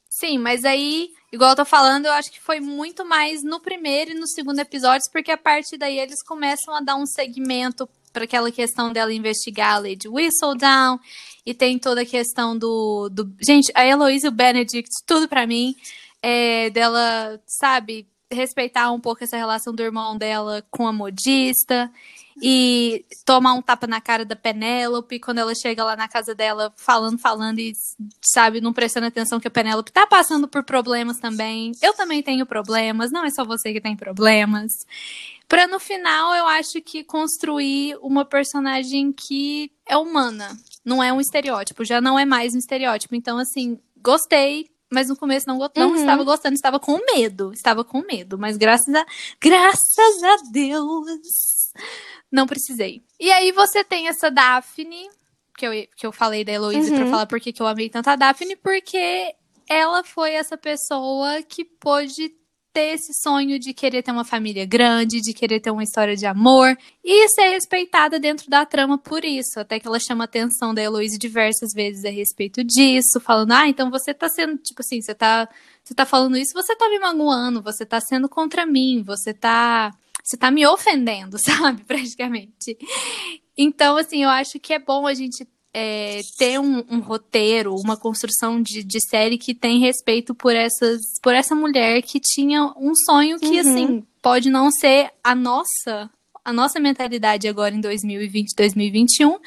[0.08, 4.10] Sim, mas aí Igual eu tô falando, eu acho que foi muito mais no primeiro
[4.10, 8.24] e no segundo episódio, porque a partir daí eles começam a dar um segmento para
[8.24, 10.98] aquela questão dela investigar a Lady Whistledown
[11.46, 13.32] e tem toda a questão do, do...
[13.40, 15.76] gente, a Heloise e o Benedict, tudo para mim,
[16.20, 21.88] é, dela, sabe, respeitar um pouco essa relação do irmão dela com a modista
[22.42, 26.72] e tomar um tapa na cara da Penélope quando ela chega lá na casa dela
[26.76, 27.72] falando, falando e,
[28.20, 31.72] sabe, não prestando atenção que a Penélope tá passando por problemas também.
[31.82, 34.72] Eu também tenho problemas, não é só você que tem problemas.
[35.48, 41.20] Pra no final, eu acho que construir uma personagem que é humana, não é um
[41.20, 43.16] estereótipo, já não é mais um estereótipo.
[43.16, 45.96] Então, assim, gostei, mas no começo não, não uhum.
[45.96, 49.06] estava gostando, estava com medo, estava com medo, mas graças a
[49.40, 51.72] graças a Deus
[52.30, 53.02] não precisei.
[53.18, 55.08] E aí você tem essa Daphne,
[55.56, 56.96] que eu, que eu falei da Heloísa uhum.
[56.96, 59.34] pra falar porque que eu amei tanto a Daphne, porque
[59.68, 62.32] ela foi essa pessoa que pôde
[62.72, 66.24] ter esse sonho de querer ter uma família grande, de querer ter uma história de
[66.24, 69.58] amor e ser respeitada dentro da trama por isso.
[69.58, 73.68] Até que ela chama a atenção da Heloísa diversas vezes a respeito disso, falando: "Ah,
[73.68, 75.48] então você tá sendo, tipo assim, você tá,
[75.82, 79.90] você tá falando isso, você tá me magoando, você tá sendo contra mim, você tá
[80.30, 81.82] você tá me ofendendo, sabe?
[81.84, 82.78] Praticamente.
[83.58, 87.96] Então, assim, eu acho que é bom a gente é, ter um, um, roteiro, uma
[87.96, 92.94] construção de, de, série que tem respeito por essas, por essa mulher que tinha um
[92.94, 93.60] sonho que, uhum.
[93.60, 96.10] assim, pode não ser a nossa,
[96.44, 99.38] a nossa mentalidade agora em 2020, 2021,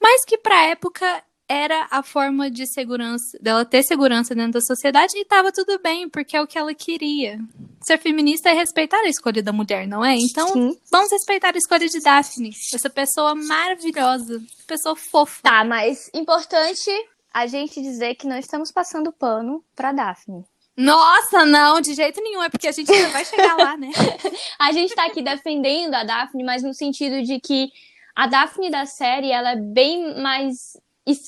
[0.00, 5.16] mas que pra época era a forma de segurança, dela ter segurança dentro da sociedade
[5.16, 7.38] e tava tudo bem, porque é o que ela queria.
[7.80, 10.14] Ser feminista é respeitar a escolha da mulher, não é?
[10.14, 10.78] Então, Sim.
[10.90, 15.40] vamos respeitar a escolha de Daphne, essa pessoa maravilhosa, pessoa fofa.
[15.42, 16.90] Tá, mas importante
[17.32, 20.44] a gente dizer que não estamos passando pano pra Daphne.
[20.76, 23.90] Nossa, não, de jeito nenhum, é porque a gente ainda vai chegar lá, né?
[24.60, 27.68] a gente tá aqui defendendo a Daphne, mas no sentido de que
[28.14, 30.76] a Daphne da série, ela é bem mais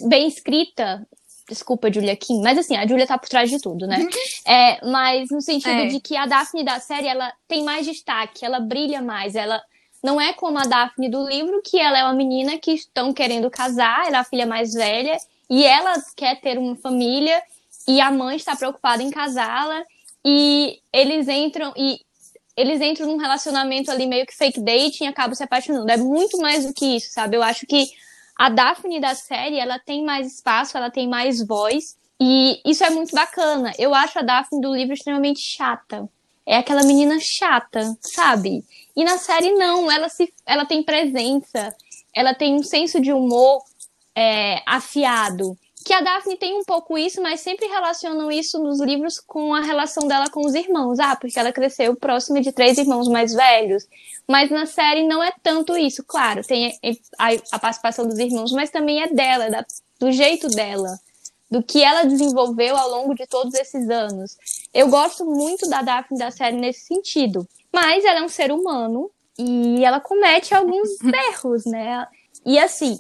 [0.09, 1.07] bem escrita.
[1.49, 3.99] Desculpa, Julia Kim, mas assim, a Julia tá por trás de tudo, né?
[4.47, 5.87] É, mas no sentido é.
[5.87, 9.61] de que a Daphne da série, ela tem mais destaque, ela brilha mais, ela
[10.03, 13.51] não é como a Daphne do livro, que ela é uma menina que estão querendo
[13.51, 15.17] casar, ela é a filha mais velha,
[15.49, 17.43] e ela quer ter uma família,
[17.87, 19.83] e a mãe está preocupada em casá-la
[20.25, 21.99] e eles entram e
[22.57, 25.91] eles entram num relacionamento ali meio que fake dating e acabam se apaixonando.
[25.91, 27.37] É muito mais do que isso, sabe?
[27.37, 27.87] Eu acho que
[28.37, 32.91] a Daphne da série, ela tem mais espaço, ela tem mais voz e isso é
[32.91, 33.73] muito bacana.
[33.79, 36.09] Eu acho a Daphne do livro extremamente chata.
[36.47, 38.65] É aquela menina chata, sabe?
[38.97, 41.75] E na série não, ela se ela tem presença,
[42.15, 43.63] ela tem um senso de humor
[44.15, 45.57] é, afiado
[45.91, 49.61] que a Daphne tem um pouco isso, mas sempre relacionam isso nos livros com a
[49.61, 51.01] relação dela com os irmãos.
[51.01, 53.89] Ah, porque ela cresceu próxima de três irmãos mais velhos.
[54.25, 56.05] Mas na série não é tanto isso.
[56.05, 56.79] Claro, tem
[57.19, 59.67] a, a participação dos irmãos, mas também é dela, da,
[59.99, 60.97] do jeito dela,
[61.51, 64.37] do que ela desenvolveu ao longo de todos esses anos.
[64.73, 67.45] Eu gosto muito da Daphne da série nesse sentido.
[67.73, 70.89] Mas ela é um ser humano e ela comete alguns
[71.33, 72.07] erros, né?
[72.47, 72.97] E assim,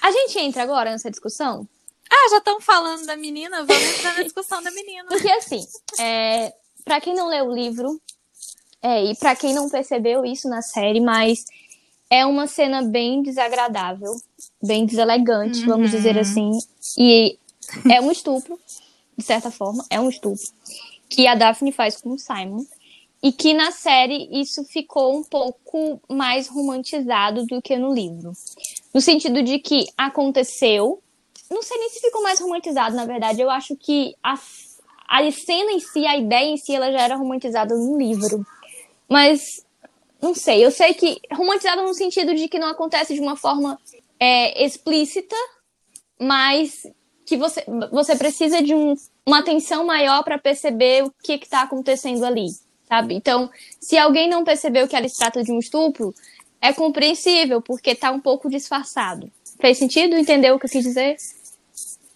[0.00, 1.66] a gente entra agora nessa discussão?
[2.10, 5.08] Ah, já estão falando da menina, vamos entrar na discussão da menina.
[5.08, 5.64] Porque assim,
[5.98, 6.52] é,
[6.84, 8.00] para quem não leu o livro,
[8.82, 11.44] é, e para quem não percebeu isso na série, mas
[12.10, 14.16] é uma cena bem desagradável,
[14.60, 15.66] bem deselegante, uhum.
[15.66, 16.50] vamos dizer assim.
[16.98, 17.38] E
[17.88, 18.58] é um estupro,
[19.16, 20.44] de certa forma, é um estupro,
[21.08, 22.64] que a Daphne faz com o Simon.
[23.22, 28.32] E que na série isso ficou um pouco mais romantizado do que no livro.
[28.94, 31.02] No sentido de que aconteceu.
[31.50, 33.42] Não sei nem se ficou mais romantizado, na verdade.
[33.42, 34.38] Eu acho que a,
[35.06, 38.46] a cena em si, a ideia em si, ela já era romantizada no livro.
[39.06, 39.66] Mas,
[40.22, 40.64] não sei.
[40.64, 41.20] Eu sei que.
[41.30, 43.78] Romantizada no sentido de que não acontece de uma forma
[44.18, 45.36] é, explícita,
[46.18, 46.86] mas
[47.26, 48.94] que você, você precisa de um,
[49.26, 52.48] uma atenção maior para perceber o que está acontecendo ali
[52.90, 53.14] sabe?
[53.14, 53.48] Então,
[53.80, 56.12] se alguém não percebeu que ela se trata de um estupro,
[56.60, 59.30] é compreensível, porque tá um pouco disfarçado.
[59.60, 60.16] Fez sentido?
[60.16, 61.16] Entendeu o que eu quis dizer?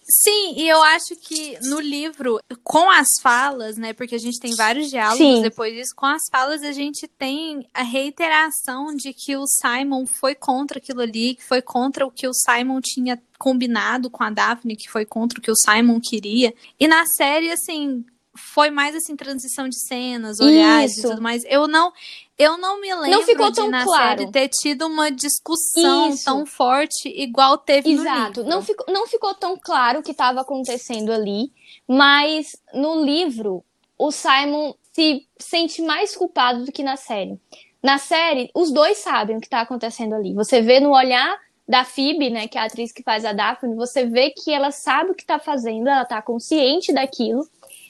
[0.07, 3.91] Sim, e eu acho que no livro, com as falas, né?
[3.91, 5.41] Porque a gente tem vários diálogos Sim.
[5.41, 10.35] depois disso, com as falas a gente tem a reiteração de que o Simon foi
[10.35, 14.75] contra aquilo ali, que foi contra o que o Simon tinha combinado com a Daphne,
[14.75, 16.53] que foi contra o que o Simon queria.
[16.79, 21.07] E na série, assim, foi mais assim transição de cenas, olhares Isso.
[21.07, 21.43] e tudo mais.
[21.45, 21.91] Eu não
[22.37, 24.19] eu não me lembro não ficou tão de na claro.
[24.19, 26.25] série ter tido uma discussão Isso.
[26.25, 28.43] tão forte igual teve Exato.
[28.43, 28.43] no livro.
[28.43, 31.51] Não ficou, não ficou tão claro o que estava acontecendo ali,
[31.87, 33.63] mas no livro
[33.97, 37.39] o Simon se sente mais culpado do que na série.
[37.81, 40.33] Na série, os dois sabem o que está acontecendo ali.
[40.33, 43.75] Você vê no olhar da Phoebe, né, que é a atriz que faz a Daphne,
[43.75, 47.47] você vê que ela sabe o que está fazendo, ela está consciente daquilo.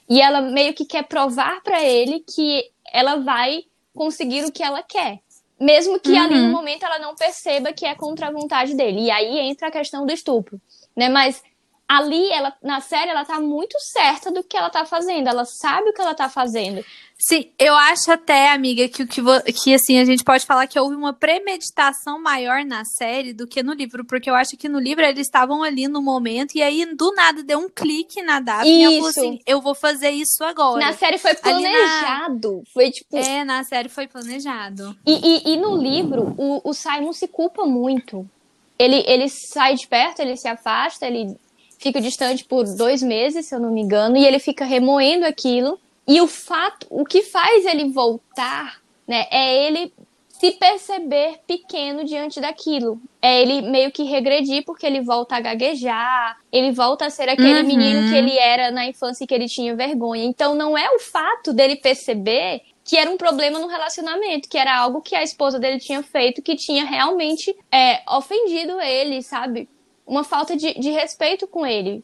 [0.10, 3.63] E ela meio que quer provar para ele que ela vai
[3.94, 5.20] conseguir o que ela quer.
[5.60, 6.22] Mesmo que uhum.
[6.22, 9.06] ali no momento ela não perceba que é contra a vontade dele.
[9.06, 10.60] E aí entra a questão do estupro,
[10.96, 11.08] né?
[11.08, 11.41] Mas
[11.88, 15.28] ali, ela, na série, ela tá muito certa do que ela tá fazendo.
[15.28, 16.84] Ela sabe o que ela tá fazendo.
[17.17, 19.21] Sim, eu acho até, amiga, que, que,
[19.54, 23.63] que assim, a gente pode falar que houve uma premeditação maior na série do que
[23.63, 26.86] no livro, porque eu acho que no livro eles estavam ali no momento e aí
[26.93, 30.43] do nada deu um clique na Daphne e ela falou assim, eu vou fazer isso
[30.43, 30.86] agora.
[30.86, 32.63] Na série foi planejado, na...
[32.74, 33.15] foi tipo...
[33.15, 34.95] É, na série foi planejado.
[35.06, 38.30] E, e, e no livro, o, o Simon se culpa muito.
[38.78, 41.38] Ele, ele sai de perto, ele se afasta, ele
[41.86, 45.80] fica distante por dois meses, se eu não me engano, e ele fica remoendo aquilo
[46.08, 49.93] e o fato, o que faz ele voltar, né, é ele
[50.30, 53.00] se perceber pequeno diante daquilo.
[53.21, 57.62] É ele meio que regredir porque ele volta a gaguejar, ele volta a ser aquele
[57.62, 57.67] uhum.
[57.67, 60.26] menino que ele era na infância e que ele tinha vergonha.
[60.26, 64.78] Então não é o fato dele perceber que era um problema no relacionamento, que era
[64.78, 69.67] algo que a esposa dele tinha feito que tinha realmente é, ofendido ele, sabe?
[70.06, 72.04] Uma falta de, de respeito com ele.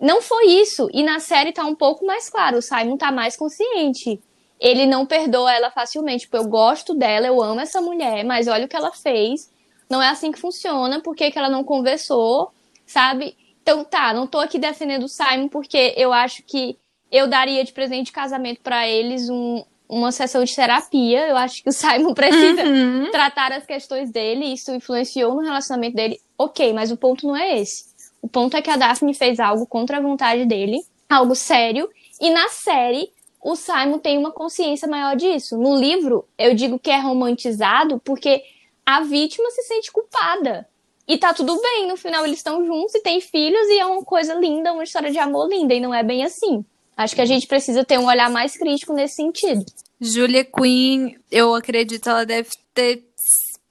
[0.00, 0.88] Não foi isso.
[0.92, 2.58] E na série tá um pouco mais claro.
[2.58, 4.20] O Simon tá mais consciente.
[4.58, 6.22] Ele não perdoa ela facilmente.
[6.22, 9.50] Tipo, eu gosto dela, eu amo essa mulher, mas olha o que ela fez.
[9.88, 11.00] Não é assim que funciona.
[11.00, 12.50] Por que, que ela não conversou?
[12.86, 13.36] Sabe?
[13.62, 16.76] Então tá, não tô aqui defendendo o Simon porque eu acho que
[17.10, 21.28] eu daria de presente de casamento para eles um, uma sessão de terapia.
[21.28, 23.10] Eu acho que o Simon precisa uhum.
[23.10, 26.18] tratar as questões dele, isso influenciou no relacionamento dele.
[26.42, 27.84] Ok, mas o ponto não é esse.
[28.20, 31.88] O ponto é que a Daphne fez algo contra a vontade dele, algo sério,
[32.20, 35.56] e na série o Simon tem uma consciência maior disso.
[35.56, 38.42] No livro, eu digo que é romantizado porque
[38.84, 40.68] a vítima se sente culpada.
[41.06, 44.02] E tá tudo bem, no final eles estão juntos e têm filhos e é uma
[44.02, 46.64] coisa linda, uma história de amor linda, e não é bem assim.
[46.96, 49.64] Acho que a gente precisa ter um olhar mais crítico nesse sentido.
[50.00, 53.11] Julia Quinn, eu acredito, ela deve ter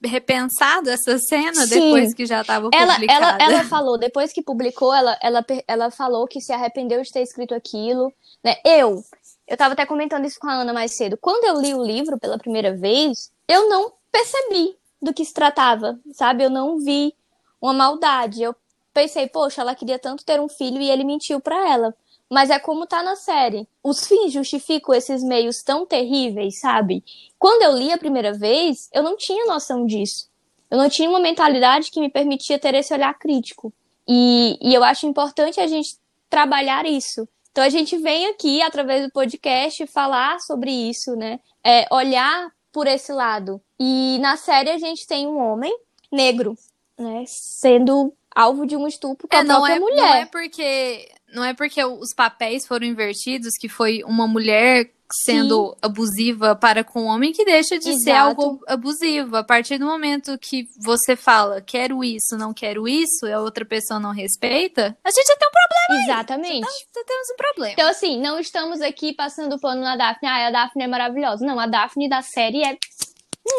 [0.04, 1.80] repensado essa cena Sim.
[1.80, 3.04] depois que já estava publicada.
[3.04, 7.12] Ela, ela, ela falou, depois que publicou, ela, ela, ela falou que se arrependeu de
[7.12, 8.12] ter escrito aquilo.
[8.42, 8.56] Né?
[8.64, 9.02] Eu,
[9.46, 11.16] eu estava até comentando isso com a Ana mais cedo.
[11.16, 15.98] Quando eu li o livro pela primeira vez, eu não percebi do que se tratava,
[16.12, 16.44] sabe?
[16.44, 17.14] Eu não vi
[17.60, 18.42] uma maldade.
[18.42, 18.54] Eu
[18.92, 21.94] pensei, poxa, ela queria tanto ter um filho e ele mentiu para ela.
[22.32, 23.68] Mas é como tá na série.
[23.84, 27.04] Os fins justificam esses meios tão terríveis, sabe?
[27.38, 30.30] Quando eu li a primeira vez, eu não tinha noção disso.
[30.70, 33.70] Eu não tinha uma mentalidade que me permitia ter esse olhar crítico.
[34.08, 35.98] E, e eu acho importante a gente
[36.30, 37.28] trabalhar isso.
[37.50, 41.38] Então a gente vem aqui, através do podcast, falar sobre isso, né?
[41.62, 43.60] É, olhar por esse lado.
[43.78, 45.76] E na série a gente tem um homem
[46.10, 46.56] negro,
[46.98, 47.24] né?
[47.26, 49.96] Sendo alvo de um estupro com é, a própria é, mulher.
[49.96, 54.90] Não é porque não é porque os papéis foram invertidos que foi uma mulher
[55.24, 55.76] sendo Sim.
[55.82, 58.02] abusiva para com o homem que deixa de Exato.
[58.02, 59.36] ser algo abusivo.
[59.36, 63.64] A partir do momento que você fala, quero isso, não quero isso, e a outra
[63.64, 66.04] pessoa não respeita, a gente já tem um problema.
[66.04, 66.66] Exatamente.
[66.66, 66.84] Aí.
[66.94, 67.72] Já, temos um problema.
[67.74, 70.28] Então, assim, não estamos aqui passando pano na Daphne.
[70.28, 71.44] Ah, a Daphne é maravilhosa.
[71.44, 72.78] Não, a Daphne da série é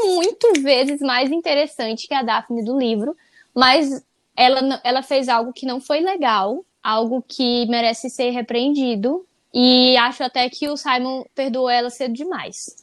[0.04, 3.16] muito vezes mais interessante que a Daphne do livro,
[3.54, 4.04] mas
[4.36, 9.26] ela, ela fez algo que não foi legal algo que merece ser repreendido.
[9.54, 12.76] E acho até que o Simon perdoou ela cedo demais.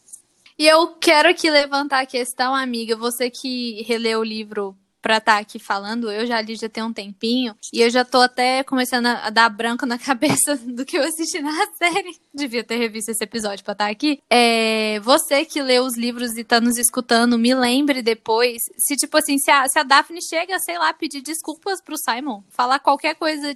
[0.58, 5.34] E eu quero aqui levantar a questão, amiga, você que releu o livro pra estar
[5.34, 8.62] tá aqui falando, eu já li já tem um tempinho, e eu já tô até
[8.62, 12.18] começando a dar branco na cabeça do que eu assisti na série.
[12.32, 14.20] Devia ter revisto esse episódio pra estar tá aqui.
[14.30, 19.16] É, você que leu os livros e tá nos escutando, me lembre depois, se tipo
[19.16, 23.14] assim, se a, se a Daphne chega, sei lá, pedir desculpas pro Simon, falar qualquer
[23.14, 23.54] coisa,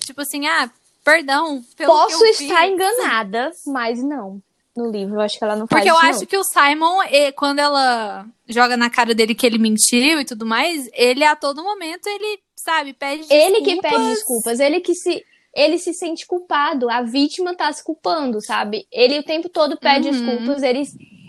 [0.00, 0.70] tipo assim, ah,
[1.04, 2.72] perdão pelo Posso que eu estar fiz.
[2.72, 4.42] enganada, mas não
[4.76, 5.16] no livro.
[5.16, 6.26] Eu acho que ela não faz Porque eu acho não.
[6.26, 6.98] que o Simon,
[7.34, 11.62] quando ela joga na cara dele que ele mentiu e tudo mais, ele a todo
[11.62, 13.46] momento, ele, sabe, pede desculpas.
[13.46, 15.24] Ele que pede desculpas, ele que se.
[15.54, 18.86] Ele se sente culpado, a vítima tá se culpando, sabe?
[18.92, 20.12] Ele o tempo todo pede uhum.
[20.12, 20.82] desculpas, ele,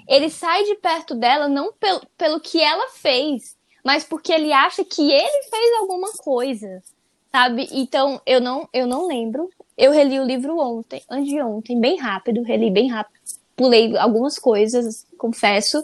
[0.06, 3.56] ele sai de perto dela não pelo, pelo que ela fez,
[3.86, 6.84] mas porque ele acha que ele fez alguma coisa,
[7.32, 7.70] sabe?
[7.72, 9.50] Então, eu não, eu não lembro.
[9.78, 13.18] Eu reli o livro ontem, antes de ontem, bem rápido, reli bem rápido
[13.58, 15.84] pulei algumas coisas, confesso,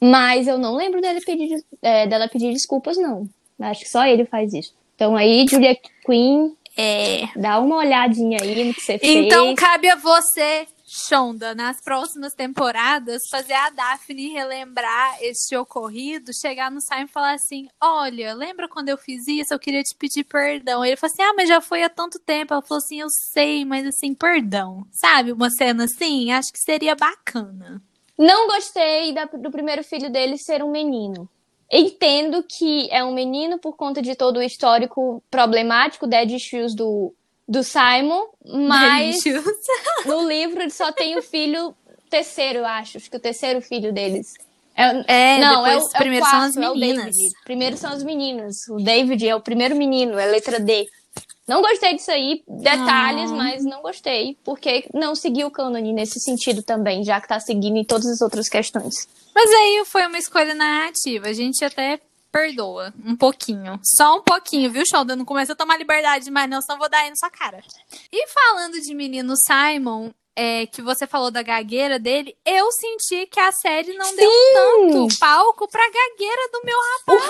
[0.00, 3.26] mas eu não lembro dela pedir, é, dela pedir desculpas, não.
[3.58, 4.74] Acho que só ele faz isso.
[4.94, 9.26] Então aí, Julia Quinn, é, dá uma olhadinha aí no que você fez.
[9.26, 16.70] Então cabe a você Shonda, nas próximas temporadas, fazer a Daphne relembrar este ocorrido, chegar
[16.70, 19.52] no Simon e falar assim: Olha, lembra quando eu fiz isso?
[19.52, 20.84] Eu queria te pedir perdão.
[20.84, 22.54] Ele falou assim: Ah, mas já foi há tanto tempo.
[22.54, 24.86] Ela falou assim: Eu sei, mas assim, perdão.
[24.92, 25.32] Sabe?
[25.32, 27.82] Uma cena assim, acho que seria bacana.
[28.16, 31.28] Não gostei da, do primeiro filho dele ser um menino.
[31.70, 37.12] Entendo que é um menino por conta de todo o histórico problemático, dead issues do,
[37.46, 39.22] do Simon, mas
[40.06, 41.74] no livro só tem o filho
[42.08, 42.98] terceiro, acho.
[42.98, 44.34] Acho que o terceiro filho deles.
[44.76, 47.16] É, é não, é o, é primeiro quarto, são as meninas.
[47.16, 48.56] É primeiro são as meninas.
[48.68, 50.86] O David é o primeiro menino, é letra D.
[51.46, 53.34] Não gostei disso aí, detalhes, ah.
[53.34, 57.76] mas não gostei, porque não seguiu o cânone nesse sentido também, já que tá seguindo
[57.76, 59.06] em todas as outras questões.
[59.34, 61.28] Mas aí foi uma escolha narrativa.
[61.28, 62.00] A gente até
[62.34, 62.92] perdoa.
[63.04, 63.78] Um pouquinho.
[63.80, 65.14] Só um pouquinho, viu, Shonda?
[65.14, 67.62] Não começa a tomar liberdade demais, não, senão vou dar aí na sua cara.
[68.12, 73.38] E falando de menino Simon, é, que você falou da gagueira dele, eu senti que
[73.38, 74.16] a série não Sim.
[74.16, 77.23] deu tanto palco pra gagueira do meu rapaz.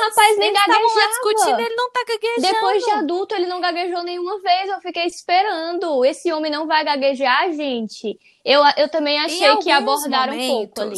[0.45, 0.95] Nem gaguejava.
[0.95, 2.55] Lá discutindo, ele não tá gaguejando.
[2.55, 4.69] Depois de adulto, ele não gaguejou nenhuma vez.
[4.69, 6.05] Eu fiquei esperando.
[6.05, 8.19] Esse homem não vai gaguejar, gente.
[8.45, 10.95] Eu, eu também achei que abordaram momentos, um pouco ali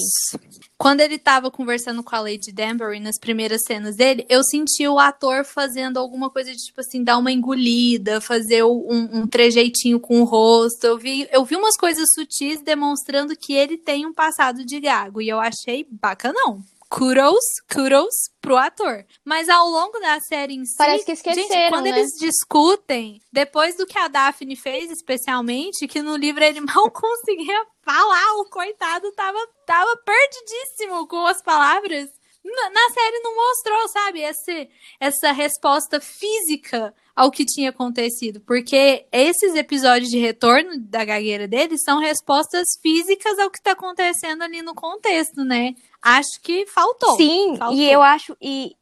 [0.79, 4.99] quando ele tava conversando com a Lady Danbury nas primeiras cenas dele, eu senti o
[4.99, 10.21] ator fazendo alguma coisa de, tipo assim, dar uma engolida, fazer um, um trejeitinho com
[10.21, 10.85] o rosto.
[10.87, 15.23] Eu vi, eu vi umas coisas sutis demonstrando que ele tem um passado de gago.
[15.23, 16.63] E eu achei bacanão.
[16.91, 19.05] Kudos, kudos pro ator.
[19.25, 21.91] Mas ao longo da série em si, Parece que esqueceram, gente, quando né?
[21.91, 27.67] eles discutem, depois do que a Daphne fez, especialmente, que no livro ele mal conseguia
[27.83, 32.11] falar, o coitado tava, tava perdidíssimo com as palavras.
[32.45, 34.69] Na, na série não mostrou, sabe, esse,
[35.01, 41.79] essa resposta física ao que tinha acontecido, porque esses episódios de retorno da gagueira dele
[41.79, 45.75] são respostas físicas ao que tá acontecendo ali no contexto, né?
[46.07, 47.17] Acho que faltou.
[47.17, 47.77] Sim, faltou.
[47.77, 48.37] e eu acho.
[48.41, 48.77] E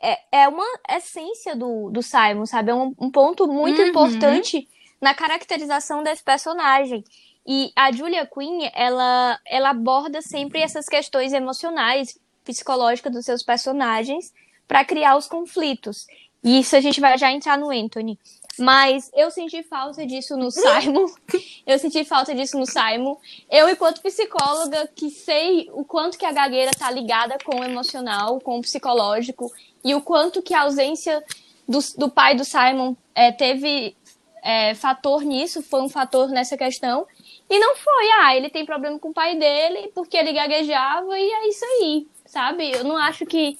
[0.00, 2.70] é, é uma essência do, do Simon, sabe?
[2.70, 3.88] É um, um ponto muito Uhum.
[3.88, 4.66] importante
[5.00, 7.04] na caracterização desse personagem.
[7.46, 14.32] E a Julia Quinn, ela, ela aborda sempre essas questões emocionais, psicológicas dos seus personagens
[14.68, 16.06] para criar os conflitos.
[16.42, 18.18] E isso a gente vai já entrar no Anthony.
[18.60, 21.06] Mas eu senti falta disso no Simon.
[21.66, 23.16] eu senti falta disso no Simon.
[23.50, 28.38] Eu, enquanto psicóloga, que sei o quanto que a gagueira tá ligada com o emocional,
[28.38, 29.50] com o psicológico,
[29.82, 31.24] e o quanto que a ausência
[31.66, 33.96] do, do pai do Simon é, teve
[34.42, 37.06] é, fator nisso, foi um fator nessa questão.
[37.48, 41.30] E não foi, ah, ele tem problema com o pai dele porque ele gaguejava e
[41.30, 42.70] é isso aí, sabe?
[42.70, 43.58] Eu não acho que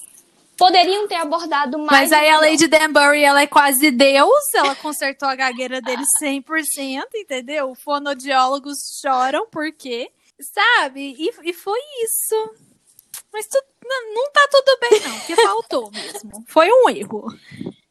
[0.61, 1.89] poderiam ter abordado mais.
[1.89, 2.39] Mas aí a.
[2.39, 7.73] Lady Danbury, ela é quase Deus, ela consertou a gagueira dele 100%, entendeu?
[7.73, 10.11] Fonodiólogos choram, por quê?
[10.39, 11.15] Sabe?
[11.17, 12.55] E, e foi isso.
[13.33, 16.31] Mas tu, não, não tá tudo bem, não, porque faltou mesmo.
[16.47, 17.25] Foi um erro.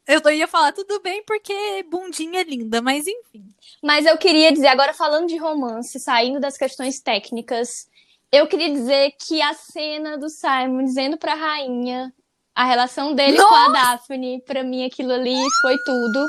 [0.07, 3.43] Eu ia falar tudo bem porque bundinha é linda, mas enfim.
[3.81, 7.87] Mas eu queria dizer, agora falando de romance, saindo das questões técnicas,
[8.31, 12.13] eu queria dizer que a cena do Simon dizendo pra rainha
[12.55, 16.27] a relação dele com a Daphne, pra mim aquilo ali foi tudo.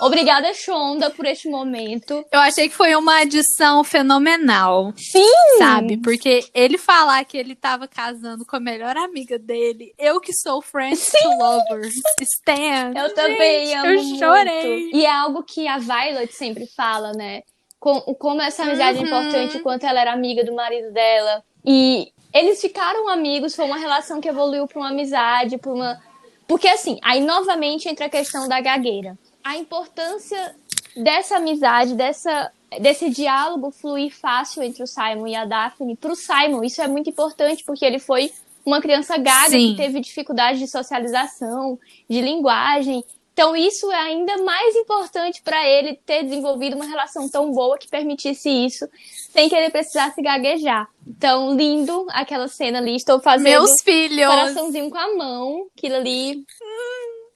[0.00, 2.24] Obrigada, Shonda, por este momento.
[2.32, 4.92] Eu achei que foi uma adição fenomenal.
[4.96, 5.24] Sim!
[5.58, 5.96] Sabe?
[5.98, 10.60] Porque ele falar que ele tava casando com a melhor amiga dele, eu que sou
[10.60, 12.92] friends to lovers, Stan.
[12.96, 14.18] Eu também gente, amo Eu muito.
[14.18, 14.90] chorei.
[14.92, 17.42] E é algo que a Violet sempre fala, né?
[17.78, 19.06] Com, como essa amizade é Uhum.
[19.06, 21.44] importante, o quanto ela era amiga do marido dela.
[21.64, 26.02] E eles ficaram amigos, foi uma relação que evoluiu pra uma amizade, pra uma.
[26.46, 29.18] Porque assim, aí novamente entra a questão da gagueira.
[29.44, 30.54] A importância
[30.96, 36.62] dessa amizade, dessa, desse diálogo fluir fácil entre o Simon e a Daphne, pro Simon,
[36.64, 38.30] isso é muito importante, porque ele foi
[38.64, 39.70] uma criança gaga Sim.
[39.70, 41.78] que teve dificuldade de socialização,
[42.08, 43.04] de linguagem.
[43.32, 47.88] Então, isso é ainda mais importante para ele ter desenvolvido uma relação tão boa que
[47.88, 48.86] permitisse isso,
[49.30, 50.86] sem que ele precisasse gaguejar.
[51.06, 52.94] Então, lindo aquela cena ali.
[52.94, 54.26] Estou fazendo Meus filhos.
[54.26, 55.66] coraçãozinho com a mão.
[55.76, 56.44] Aquilo ali.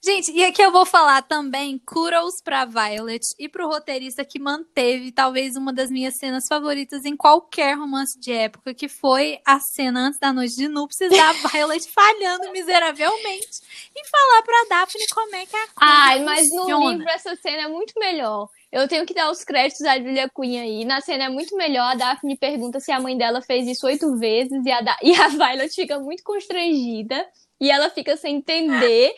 [0.07, 5.11] Gente, e aqui eu vou falar também kudos pra Violet e pro roteirista que manteve
[5.11, 10.07] talvez uma das minhas cenas favoritas em qualquer romance de época, que foi a cena
[10.07, 13.61] antes da noite de núpcias da Violet falhando miseravelmente
[13.97, 16.93] e falar pra Daphne como é que a coisa Ai, mas no funciona.
[16.93, 18.49] livro essa cena é muito melhor.
[18.71, 20.85] Eu tenho que dar os créditos à Julia Quinn aí.
[20.85, 21.83] Na cena é muito melhor.
[21.83, 24.97] A Daphne pergunta se a mãe dela fez isso oito vezes e a, da...
[25.03, 27.27] e a Violet fica muito constrangida.
[27.61, 29.13] E ela fica sem entender.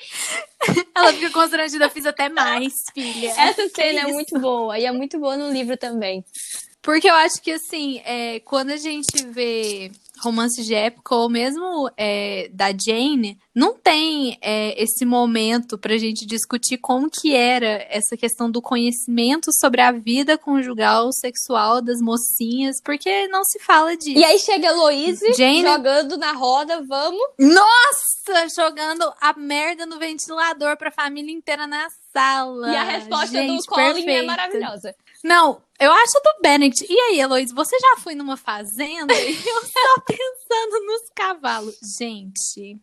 [0.94, 3.30] Ela fica constrangida, eu fiz até mais, filha.
[3.30, 4.12] Essa Que cena é isso?
[4.12, 4.78] muito boa.
[4.78, 6.24] E é muito boa no livro também.
[6.82, 9.90] Porque eu acho que, assim, é, quando a gente vê
[10.20, 16.26] romances de época, ou mesmo é, da Jane, não tem é, esse momento pra gente
[16.26, 22.76] discutir como que era essa questão do conhecimento sobre a vida conjugal, sexual das mocinhas,
[22.82, 24.18] porque não se fala disso.
[24.18, 27.20] E aí chega a Louise Jane- jogando na roda, vamos.
[27.38, 32.72] Nossa, jogando a merda no ventilador pra família inteira na sala.
[32.72, 34.94] E a resposta Gente, do Colin é maravilhosa.
[35.22, 36.84] Não, eu acho do Bennett.
[36.88, 39.14] E aí, Heloísa, você já foi numa fazenda?
[39.14, 41.76] E eu só pensando nos cavalos.
[41.98, 42.78] Gente,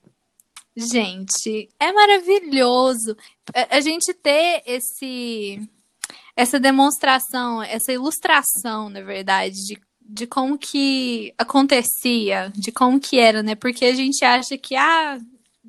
[0.75, 3.15] gente, é maravilhoso.
[3.69, 5.59] A, gente ter esse,
[6.35, 13.41] essa demonstração, essa ilustração, na verdade, de, de como que acontecia, de como que era,
[13.41, 13.55] né?
[13.55, 15.17] Porque a gente acha que, ah,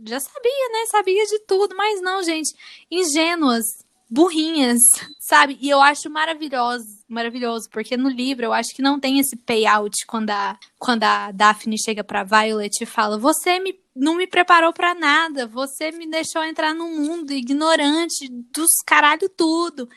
[0.05, 0.87] já sabia, né?
[0.91, 2.55] Sabia de tudo, mas não, gente.
[2.91, 3.65] Ingênuas,
[4.09, 4.81] burrinhas,
[5.19, 5.59] sabe?
[5.61, 10.07] E eu acho maravilhoso, maravilhoso, porque no livro eu acho que não tem esse payout
[10.07, 14.73] quando a, quando a Daphne chega pra Violet e fala: Você me, não me preparou
[14.73, 19.89] pra nada, você me deixou entrar num mundo ignorante dos caralho tudo.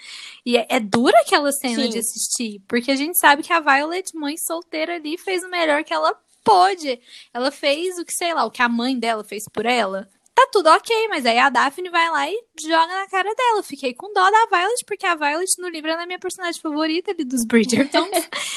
[0.45, 1.89] E é, é dura aquela cena Sim.
[1.89, 5.84] de assistir, porque a gente sabe que a Violet, mãe solteira ali, fez o melhor
[5.84, 6.99] que ela pôde.
[7.32, 10.10] Ela fez o que, sei lá, o que a mãe dela fez por ela
[10.40, 13.64] tá tudo ok, mas aí a Daphne vai lá e joga na cara dela.
[13.64, 17.12] Fiquei com dó da Violet, porque a Violet no livro ela é minha personagem favorita
[17.12, 18.08] ali dos Bridgerton.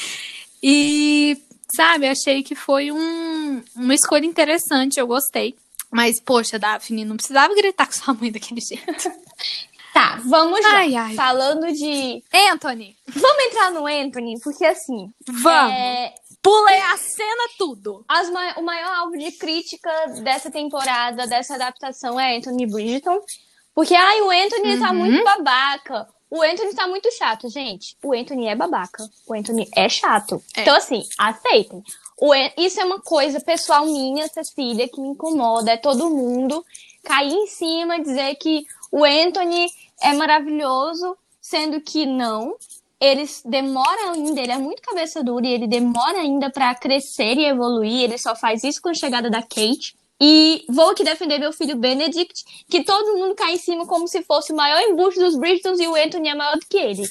[0.63, 1.37] e,
[1.75, 5.55] sabe, achei que foi um, uma escolha interessante, eu gostei.
[5.91, 9.11] Mas, poxa, Daphne, não precisava gritar com sua mãe daquele jeito.
[9.93, 10.77] Tá, vamos lá.
[10.77, 11.13] Ai, ai.
[11.13, 12.23] Falando de.
[12.51, 15.13] Anthony, Vamos entrar no Anthony, porque assim.
[15.27, 15.71] vamos.
[15.71, 18.03] é, Pulei a cena tudo.
[18.07, 18.27] as
[18.57, 19.89] o maior alvo de crítica
[20.21, 23.19] dessa temporada, dessa adaptação, é Anthony Bridgerton.
[23.73, 24.95] Porque, ai, o Anthony tá Uhum.
[24.97, 26.07] muito babaca.
[26.29, 27.95] O Anthony tá muito chato, gente.
[28.03, 29.07] O Anthony é babaca.
[29.25, 30.43] O Anthony é chato.
[30.55, 30.61] É.
[30.61, 31.81] Então, assim, aceitem.
[32.57, 35.71] Isso é uma coisa pessoal minha, Cecília, que me incomoda.
[35.71, 36.63] É todo mundo
[37.03, 39.67] cair em cima, dizer que o Anthony
[40.01, 42.55] é maravilhoso, sendo que não.
[43.05, 47.45] Ele demora ainda, ele é muito cabeça dura e ele demora ainda pra crescer e
[47.45, 48.03] evoluir.
[48.03, 49.93] Ele só faz isso com a chegada da Kate.
[50.21, 54.23] E vou aqui defender meu filho Benedict, que todo mundo cai em cima como se
[54.23, 57.03] fosse o maior embuste dos Bridgetons e o Anthony é maior do que ele.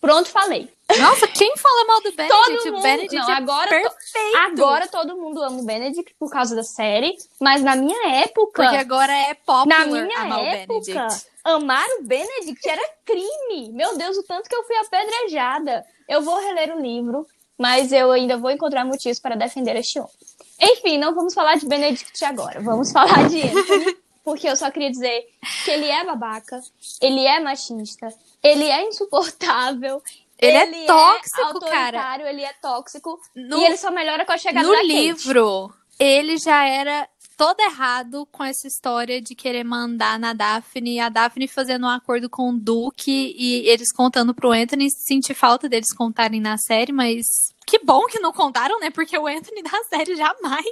[0.00, 0.68] Pronto, falei.
[0.98, 2.28] Nossa, quem fala mal do Benedict?
[2.46, 4.36] Todo O mundo- Benedict não, é agora to- perfeito.
[4.38, 8.76] Agora todo mundo ama o Benedict por causa da série, mas na minha época, Porque
[8.76, 11.26] agora é popular na minha o época, Benedict.
[11.56, 13.72] Amar o Benedict era crime.
[13.72, 15.84] Meu Deus, o tanto que eu fui apedrejada.
[16.08, 17.26] Eu vou reler o livro,
[17.58, 20.12] mas eu ainda vou encontrar motivos para defender este homem.
[20.60, 22.60] Enfim, não vamos falar de Benedict agora.
[22.60, 25.26] Vamos falar de Anthony, porque eu só queria dizer
[25.64, 26.60] que ele é babaca,
[27.00, 28.08] ele é machista,
[28.42, 30.02] ele é insuportável.
[30.40, 32.30] Ele é tóxico, autoritário, cara.
[32.30, 33.18] ele é tóxico.
[33.34, 34.86] No- e ele só melhora com a chegada No da Kate.
[34.92, 41.08] livro, ele já era todo errado com essa história de querer mandar na Daphne, a
[41.08, 45.94] Daphne fazendo um acordo com o Duke e eles contando pro Anthony, senti falta deles
[45.94, 48.90] contarem na série, mas que bom que não contaram, né?
[48.90, 50.66] Porque o Anthony da série jamais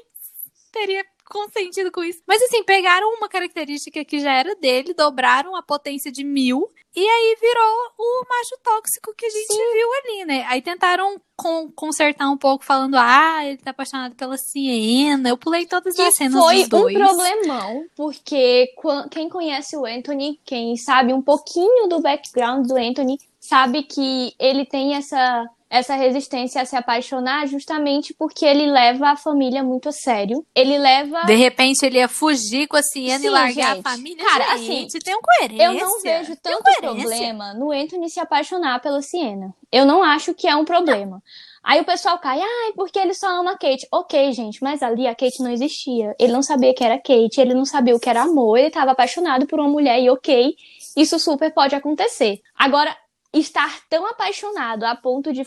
[0.72, 2.20] teria consentido com isso.
[2.26, 7.00] Mas assim, pegaram uma característica que já era dele, dobraram a potência de mil, e
[7.06, 10.46] aí virou o macho tóxico que a gente viu ali, né?
[10.48, 15.28] Aí tentaram con- consertar um pouco, falando, ah, ele tá apaixonado pela Siena.
[15.28, 16.96] Eu pulei todas as cenas foi dos dois.
[16.96, 18.72] um problemão, porque
[19.10, 24.64] quem conhece o Anthony, quem sabe um pouquinho do background do Anthony, sabe que ele
[24.64, 29.92] tem essa, essa resistência a se apaixonar justamente porque ele leva a família muito a
[29.92, 30.44] sério.
[30.54, 31.24] Ele leva.
[31.24, 33.86] De repente ele ia fugir com a Siena e Sim, largar gente.
[33.86, 34.24] a família.
[34.24, 35.64] Cara, gente, tem um coerência.
[35.64, 39.54] Eu não vejo tanto problema no Anthony se apaixonar pela Siena.
[39.72, 41.22] Eu não acho que é um problema.
[41.66, 43.88] Aí o pessoal cai, ai, porque ele só ama a Kate.
[43.90, 46.14] Ok, gente, mas ali a Kate não existia.
[46.16, 48.92] Ele não sabia que era Kate, ele não sabia o que era amor, ele estava
[48.92, 50.54] apaixonado por uma mulher e ok,
[50.96, 52.40] isso super pode acontecer.
[52.56, 52.96] Agora,
[53.32, 55.42] estar tão apaixonado a ponto de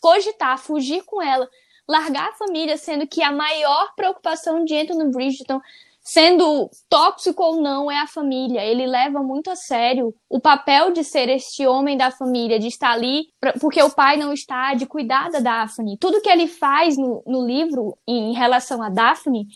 [0.00, 1.48] cogitar, fugir com ela,
[1.88, 5.60] largar a família, sendo que a maior preocupação de Anthony Bridgerton
[6.06, 8.62] sendo tóxico ou não, é a família.
[8.62, 12.90] Ele leva muito a sério o papel de ser este homem da família, de estar
[12.90, 15.96] ali pra- porque o pai não está, de cuidar da Daphne.
[15.98, 19.46] Tudo que ele faz no, no livro em relação a Daphne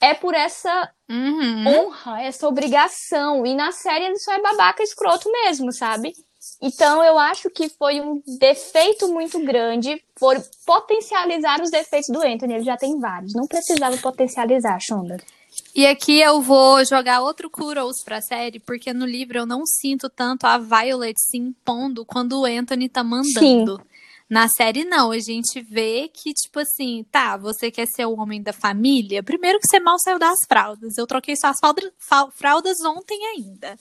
[0.00, 1.66] é por essa Uhum.
[1.66, 3.44] honra, essa obrigação.
[3.44, 6.12] E na série ele só é babaca escroto mesmo, sabe?
[6.60, 12.54] Então eu acho que foi um defeito muito grande por potencializar os defeitos do Anthony.
[12.54, 13.34] Ele já tem vários.
[13.34, 15.18] Não precisava potencializar, Shonda.
[15.74, 20.08] E aqui eu vou jogar outro kudos pra série, porque no livro eu não sinto
[20.08, 23.80] tanto a Violet se impondo quando o Anthony tá mandando.
[24.28, 25.12] Na série, não.
[25.12, 29.22] A gente vê que, tipo assim, tá, você quer ser o homem da família?
[29.22, 30.98] Primeiro que você mal saiu das fraldas.
[30.98, 31.56] Eu troquei suas
[32.34, 33.76] fraldas, ontem ainda.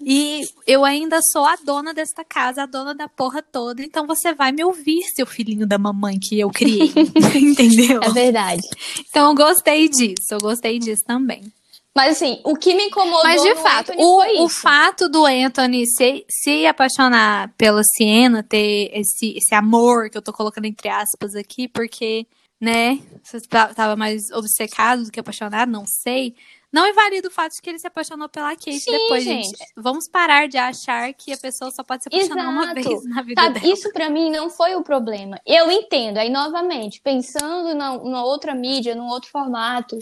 [0.00, 3.82] E eu ainda sou a dona desta casa, a dona da porra toda.
[3.82, 6.90] Então você vai me ouvir, seu filhinho da mamãe que eu criei.
[7.36, 8.02] Entendeu?
[8.02, 8.66] É verdade.
[9.08, 10.32] Então eu gostei disso.
[10.32, 11.52] Eu gostei disso também.
[11.96, 16.24] Mas assim, o que me incomodou Mas de fato, o, o fato do Anthony se,
[16.28, 21.66] se apaixonar pela Siena, ter esse, esse amor que eu tô colocando entre aspas aqui,
[21.66, 22.26] porque,
[22.60, 26.34] né, você tava mais obcecado do que apaixonado, não sei.
[26.72, 29.46] Não invalida o fato de que ele se apaixonou pela Kate Sim, depois, gente.
[29.46, 29.58] gente.
[29.76, 32.88] Vamos parar de achar que a pessoa só pode se apaixonar uma Exato.
[32.88, 33.74] vez na vida Sabe, dela.
[33.74, 35.40] isso pra mim não foi o problema.
[35.44, 39.98] Eu entendo, aí novamente, pensando na, numa outra mídia, num outro formato,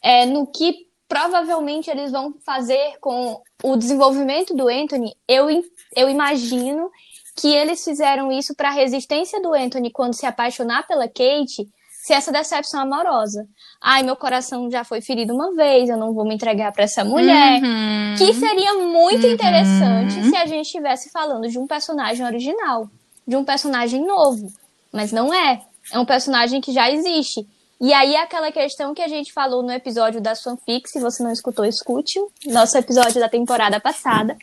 [0.00, 5.46] é, no que provavelmente eles vão fazer com o desenvolvimento do Anthony, eu,
[5.94, 6.90] eu imagino
[7.36, 11.68] que eles fizeram isso pra resistência do Anthony quando se apaixonar pela Kate,
[12.04, 13.46] ser essa decepção amorosa.
[13.80, 17.04] Ai, meu coração já foi ferido uma vez, eu não vou me entregar pra essa
[17.04, 17.62] mulher.
[17.62, 18.14] Uhum.
[18.16, 19.32] Que seria muito Uhum.
[19.34, 22.88] interessante se a gente estivesse falando de um personagem original,
[23.28, 24.50] de um personagem novo.
[24.92, 25.60] Mas não é.
[25.92, 27.46] É um personagem que já existe.
[27.82, 31.32] E aí, aquela questão que a gente falou no episódio da fanfic, se você não
[31.32, 34.38] escutou, escute o nosso episódio da temporada passada,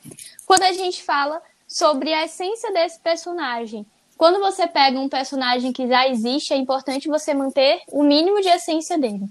[0.45, 3.85] quando a gente fala sobre a essência desse personagem.
[4.17, 8.49] Quando você pega um personagem que já existe, é importante você manter o mínimo de
[8.49, 9.23] essência dele.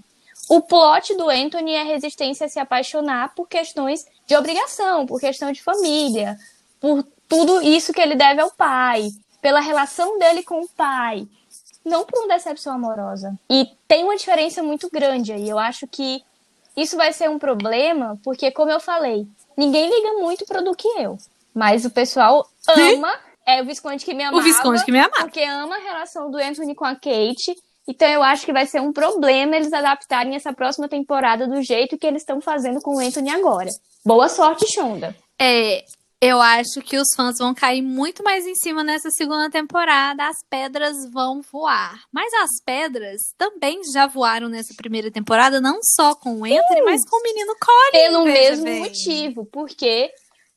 [0.49, 5.19] o plot do Anthony é a resistência a se apaixonar por questões de obrigação, por
[5.19, 6.35] questão de família,
[6.79, 11.27] por tudo isso que ele deve ao pai, pela relação dele com o pai,
[11.85, 13.33] não por uma decepção amorosa.
[13.49, 15.49] E tem uma diferença muito grande aí.
[15.49, 16.23] Eu acho que
[16.75, 19.27] isso vai ser um problema, porque, como eu falei,
[19.57, 21.17] ninguém liga muito pro do que eu.
[21.53, 23.13] Mas o pessoal ama.
[23.45, 24.37] É o Visconde que me amava.
[24.37, 25.23] O Visconde que me amava.
[25.23, 27.55] Porque ama a relação do Anthony com a Kate.
[27.87, 31.97] Então eu acho que vai ser um problema eles adaptarem essa próxima temporada do jeito
[31.97, 33.71] que eles estão fazendo com o Anthony agora.
[34.05, 35.15] Boa sorte, Shonda.
[35.39, 35.83] É,
[36.21, 40.27] eu acho que os fãs vão cair muito mais em cima nessa segunda temporada.
[40.27, 42.03] As pedras vão voar.
[42.11, 46.85] Mas as pedras também já voaram nessa primeira temporada, não só com o Anthony, uh,
[46.85, 47.91] mas com o menino Colin.
[47.91, 48.79] Pelo mesmo bem.
[48.79, 50.11] motivo, porque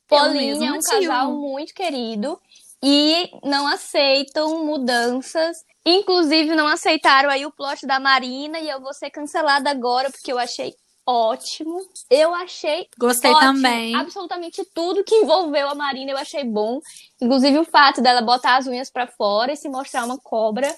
[0.07, 1.01] Pauline é um motivo.
[1.01, 2.39] casal muito querido
[2.83, 5.55] e não aceitam mudanças.
[5.85, 10.31] Inclusive, não aceitaram aí o plot da Marina e eu vou ser cancelada agora porque
[10.31, 10.73] eu achei
[11.05, 11.79] ótimo.
[12.09, 12.87] Eu achei.
[12.97, 13.53] Gostei ótimo.
[13.53, 13.95] também.
[13.95, 16.79] Absolutamente tudo que envolveu a Marina eu achei bom.
[17.21, 20.73] Inclusive o fato dela botar as unhas para fora e se mostrar uma cobra.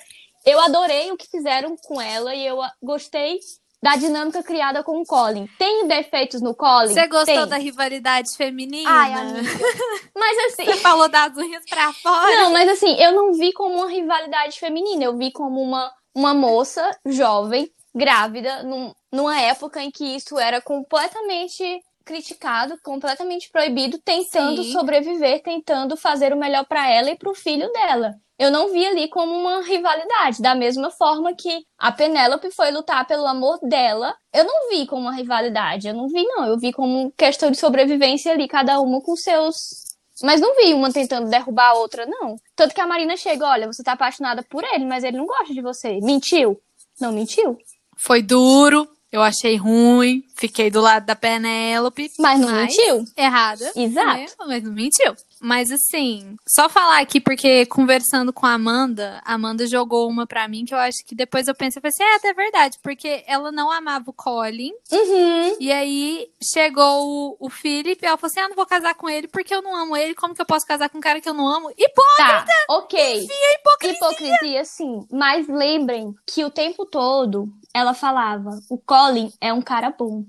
[0.45, 3.39] Eu adorei o que fizeram com ela e eu gostei
[3.85, 5.47] da dinâmica criada com o Colin.
[5.59, 6.93] Tem defeitos no Colin?
[6.93, 7.47] Você gostou Tem.
[7.47, 8.89] da rivalidade feminina?
[8.89, 9.41] Ai, amiga.
[10.15, 10.65] Mas assim.
[10.65, 12.35] Você falou das unhas pra fora?
[12.35, 15.03] Não, mas assim, eu não vi como uma rivalidade feminina.
[15.03, 20.61] Eu vi como uma, uma moça jovem, grávida, num, numa época em que isso era
[20.61, 21.63] completamente
[22.05, 24.71] criticado, completamente proibido, tentando Sim.
[24.71, 28.13] sobreviver, tentando fazer o melhor para ela e para o filho dela.
[28.37, 33.07] Eu não vi ali como uma rivalidade, da mesma forma que a Penélope foi lutar
[33.07, 34.13] pelo amor dela.
[34.31, 37.57] Eu não vi como uma rivalidade, eu não vi não, eu vi como questão de
[37.57, 39.85] sobrevivência ali, cada uma com seus
[40.23, 42.37] mas não vi uma tentando derrubar a outra, não.
[42.55, 45.53] Tanto que a Marina chega, olha, você tá apaixonada por ele, mas ele não gosta
[45.53, 45.99] de você.
[46.01, 46.57] Mentiu?
[47.01, 47.57] Não mentiu?
[47.97, 52.11] Foi duro, eu achei ruim, fiquei do lado da Penélope.
[52.19, 53.05] Mas não mas mentiu.
[53.15, 53.71] Errada.
[53.73, 54.17] Exato.
[54.17, 54.25] Né?
[54.45, 55.15] Mas não mentiu.
[55.39, 60.47] Mas assim, só falar aqui, porque conversando com a Amanda, a Amanda jogou uma pra
[60.47, 63.23] mim que eu acho que depois eu pensei, eu falei assim, é, até verdade, porque
[63.27, 64.71] ela não amava o Colin.
[64.91, 65.57] Uhum.
[65.59, 69.09] E aí chegou o, o Philip e ela falou assim: ah, não vou casar com
[69.09, 71.29] ele porque eu não amo ele, como que eu posso casar com um cara que
[71.29, 71.69] eu não amo?
[71.71, 72.45] Hipócrita!
[72.45, 73.23] Tá, ok.
[73.23, 73.97] Enfim, é hipocrisia.
[73.97, 75.07] Hipocrisia, sim.
[75.11, 80.23] Mas lembrem que o tempo todo ela falava: o Colin é um cara bom.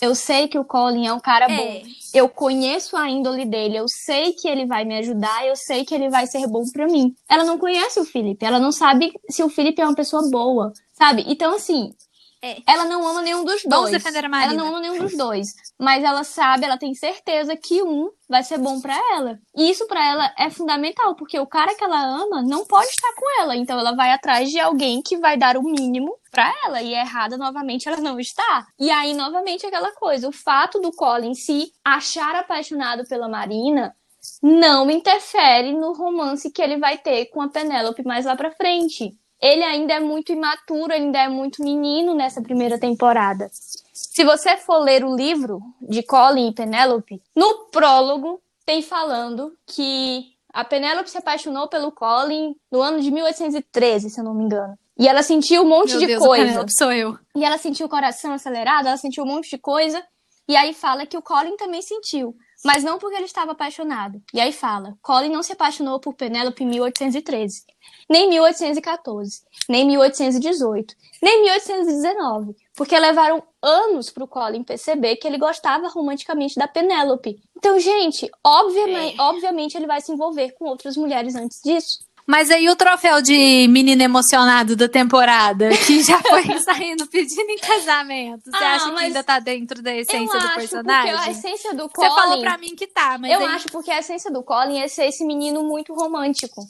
[0.00, 1.56] Eu sei que o Colin é um cara é.
[1.56, 1.82] bom.
[2.14, 3.76] Eu conheço a índole dele.
[3.76, 5.46] Eu sei que ele vai me ajudar.
[5.46, 7.14] Eu sei que ele vai ser bom para mim.
[7.28, 8.46] Ela não conhece o Felipe.
[8.46, 11.24] Ela não sabe se o Felipe é uma pessoa boa, sabe?
[11.26, 11.92] Então, assim,
[12.40, 12.62] é.
[12.66, 13.66] Ela não ama nenhum dos dois.
[13.66, 14.52] Vamos defender a Marina.
[14.52, 15.54] Ela não ama nenhum dos dois.
[15.78, 19.38] Mas ela sabe, ela tem certeza que um vai ser bom para ela.
[19.56, 23.12] E isso para ela é fundamental, porque o cara que ela ama não pode estar
[23.14, 23.56] com ela.
[23.56, 26.80] Então ela vai atrás de alguém que vai dar o mínimo para ela.
[26.80, 28.66] E errada, novamente, ela não está.
[28.78, 30.28] E aí, novamente, aquela coisa.
[30.28, 33.96] O fato do Colin se achar apaixonado pela Marina
[34.42, 39.16] não interfere no romance que ele vai ter com a Penélope mais lá pra frente
[39.40, 43.48] ele ainda é muito imaturo, ainda é muito menino nessa primeira temporada.
[43.92, 50.34] Se você for ler o livro de Colin e Penélope, no prólogo tem falando que
[50.52, 54.76] a Penélope se apaixonou pelo Colin no ano de 1813, se eu não me engano.
[54.98, 56.66] E ela sentiu um monte Meu de Deus, coisa.
[56.68, 57.16] sou eu.
[57.36, 60.02] E ela sentiu o coração acelerado, ela sentiu um monte de coisa.
[60.48, 62.34] E aí fala que o Colin também sentiu.
[62.64, 64.22] Mas não porque ele estava apaixonado.
[64.34, 67.64] E aí fala: Colin não se apaixonou por Penélope em 1813
[68.08, 75.36] nem 1814, nem 1818, nem 1819, porque levaram anos para o Colin perceber que ele
[75.36, 77.40] gostava romanticamente da Penélope.
[77.56, 79.22] Então, gente, obviamente, é.
[79.22, 82.07] obviamente ele vai se envolver com outras mulheres antes disso.
[82.28, 87.56] Mas aí o troféu de menino emocionado da temporada, que já foi saindo pedindo em
[87.56, 91.14] casamento, você ah, acha que ainda tá dentro da essência do personagem?
[91.14, 92.10] Porque a essência do Colin...
[92.10, 93.46] Você falou pra mim que tá, mas Eu aí...
[93.46, 96.66] acho porque a essência do Colin é ser esse menino muito romântico.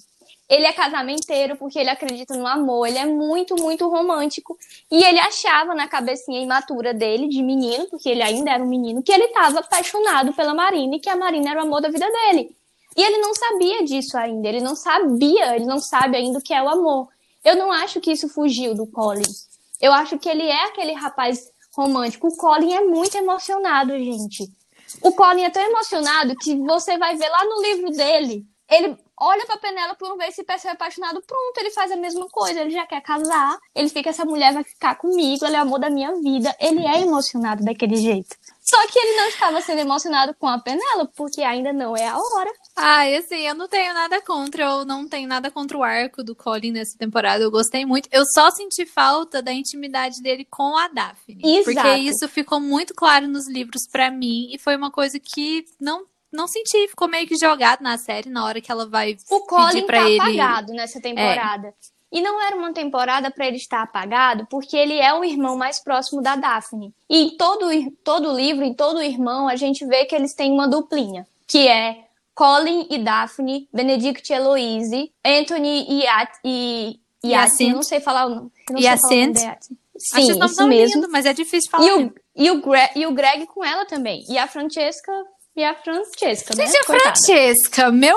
[0.49, 4.57] Ele é casamenteiro porque ele acredita no amor, ele é muito, muito romântico.
[4.89, 9.03] E ele achava na cabecinha imatura dele, de menino, porque ele ainda era um menino,
[9.03, 12.07] que ele estava apaixonado pela Marina e que a Marina era o amor da vida
[12.09, 12.57] dele.
[12.99, 16.53] E ele não sabia disso ainda, ele não sabia, ele não sabe ainda o que
[16.53, 17.07] é o amor.
[17.45, 19.23] Eu não acho que isso fugiu do Colin.
[19.81, 22.27] Eu acho que ele é aquele rapaz romântico.
[22.27, 24.51] O Colin é muito emocionado, gente.
[25.01, 28.45] O Colin é tão emocionado que você vai ver lá no livro dele.
[28.69, 32.61] Ele olha pra Penélope uma vez se percebe apaixonado, pronto, ele faz a mesma coisa,
[32.61, 35.79] ele já quer casar, ele fica, essa mulher vai ficar comigo, ela é o amor
[35.79, 38.37] da minha vida, ele é emocionado daquele jeito.
[38.69, 42.19] Só que ele não estava sendo emocionado com a Penélope, porque ainda não é a
[42.19, 42.53] hora.
[42.77, 46.37] Ah, assim, eu não tenho nada contra, eu não tenho nada contra o arco do
[46.37, 47.43] Colin nessa temporada.
[47.43, 48.11] Eu gostei muito.
[48.13, 51.41] Eu só senti falta da intimidade dele com a Daphne.
[51.43, 51.65] Exato.
[51.65, 56.07] Porque isso ficou muito claro nos livros para mim e foi uma coisa que não
[56.31, 59.73] não senti, ficou meio que jogado na série na hora que ela vai o Colin
[59.73, 60.21] pedir pra tá ele.
[60.21, 61.69] apagado nessa temporada.
[61.69, 61.98] É.
[62.11, 65.79] E não era uma temporada para ele estar apagado, porque ele é o irmão mais
[65.79, 66.95] próximo da Daphne.
[67.09, 67.69] E em todo,
[68.03, 72.05] todo livro, em todo irmão, a gente vê que eles têm uma duplinha, que é
[72.35, 78.27] Colin e Daphne, Benedict e Eloise, Anthony e, At e, e Yatin, não sei falar
[78.27, 78.53] o nome.
[78.77, 78.97] E a
[79.99, 80.95] Sim, Acho isso mesmo.
[80.95, 81.85] Lindo, mas é difícil falar.
[81.85, 84.25] E o, e, o Greg, e o Greg com ela também.
[84.29, 85.13] E a Francesca
[85.57, 86.67] e a Francesca, né?
[86.67, 88.17] Gente, a Francesca, meu,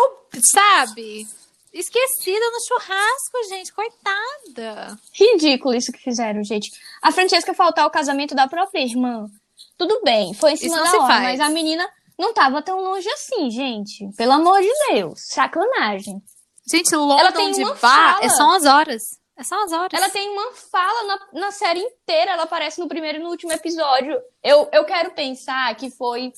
[0.53, 1.27] sabe?
[1.73, 4.99] Esquecida no churrasco, gente, coitada.
[5.13, 6.71] Ridículo isso que fizeram, gente.
[7.01, 9.27] A Francesca faltar o casamento da própria irmã.
[9.77, 11.23] Tudo bem, foi em cima da hora, faz.
[11.23, 11.87] mas a menina
[12.19, 14.09] não tava tão longe assim, gente.
[14.17, 16.21] Pelo amor de Deus, sacanagem.
[16.69, 19.19] Gente, London de bar é só umas horas.
[19.37, 19.93] É só umas horas.
[19.93, 22.33] Ela tem uma fala na, na série inteira.
[22.33, 24.21] Ela aparece no primeiro e no último episódio.
[24.43, 26.31] Eu, eu quero pensar que foi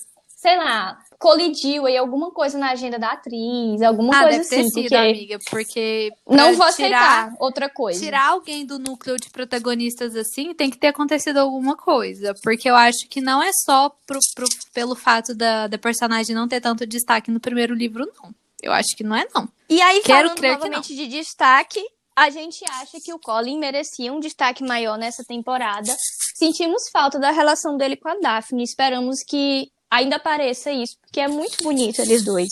[0.43, 4.55] sei lá, colidiu aí alguma coisa na agenda da atriz, alguma ah, coisa deve assim.
[4.55, 4.95] Ter sido, porque...
[4.95, 6.11] amiga, porque.
[6.27, 7.97] Não vou aceitar tirar, outra coisa.
[7.97, 12.33] Tirar alguém do núcleo de protagonistas assim, tem que ter acontecido alguma coisa.
[12.43, 16.45] Porque eu acho que não é só pro, pro, pelo fato da, da personagem não
[16.45, 18.35] ter tanto destaque no primeiro livro, não.
[18.61, 19.47] Eu acho que não é, não.
[19.69, 21.81] E aí, Quero falando crer novamente de destaque,
[22.13, 25.95] a gente acha que o Colin merecia um destaque maior nessa temporada.
[26.35, 28.63] Sentimos falta da relação dele com a Daphne.
[28.63, 32.51] Esperamos que ainda apareça isso, porque é muito bonito eles dois.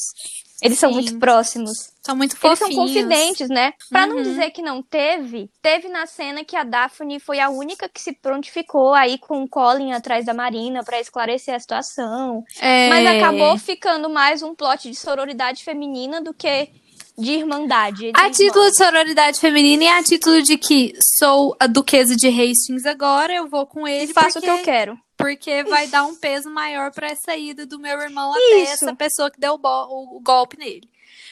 [0.61, 0.81] Eles Sim.
[0.81, 1.89] são muito próximos.
[2.03, 2.61] São muito fofinhos.
[2.61, 3.73] Eles são confidentes, né?
[3.89, 4.15] Pra uhum.
[4.15, 7.99] não dizer que não teve, teve na cena que a Daphne foi a única que
[7.99, 12.43] se prontificou aí com o Colin atrás da Marina para esclarecer a situação.
[12.59, 12.89] É...
[12.89, 16.69] Mas acabou ficando mais um plot de sororidade feminina do que
[17.17, 18.11] de irmandade.
[18.11, 22.27] De a título de sororidade feminina e a título de que sou a duquesa de
[22.27, 24.11] Hastings agora, eu vou com ele.
[24.11, 24.49] E faço porque...
[24.49, 27.99] o que eu quero porque vai dar um peso maior para essa ida do meu
[28.01, 28.73] irmão até Isso.
[28.73, 30.89] essa pessoa que deu o, o golpe nele.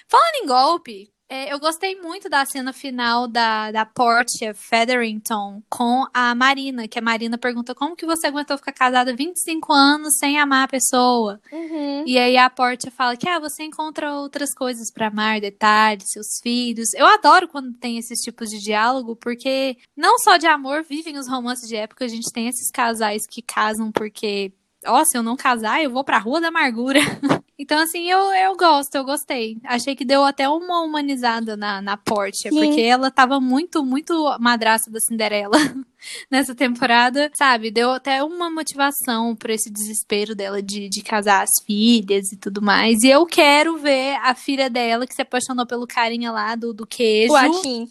[0.07, 6.05] Falando em golpe, é, eu gostei muito da cena final da, da Portia Featherington com
[6.11, 10.39] a Marina, que a Marina pergunta como que você aguentou ficar casada 25 anos sem
[10.39, 11.39] amar a pessoa.
[11.51, 12.03] Uhum.
[12.07, 16.39] E aí a Portia fala que ah, você encontra outras coisas para amar, detalhes, seus
[16.41, 16.93] filhos.
[16.95, 21.27] Eu adoro quando tem esses tipos de diálogo, porque não só de amor vivem os
[21.27, 24.51] romances de época, a gente tem esses casais que casam porque
[24.85, 26.99] ó, se eu não casar, eu vou pra Rua da Amargura.
[27.61, 29.57] então, assim, eu, eu gosto, eu gostei.
[29.65, 34.89] Achei que deu até uma humanizada na, na Portia, porque ela tava muito, muito madraça
[34.89, 35.57] da Cinderela
[36.31, 37.69] nessa temporada, sabe?
[37.69, 42.61] Deu até uma motivação pra esse desespero dela de, de casar as filhas e tudo
[42.61, 43.03] mais.
[43.03, 46.87] E eu quero ver a filha dela, que se apaixonou pelo carinha lá do, do
[46.87, 47.33] queijo.
[47.33, 47.89] O Atim.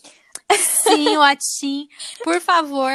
[0.56, 1.86] Sim, o Atim.
[2.24, 2.90] Por favor,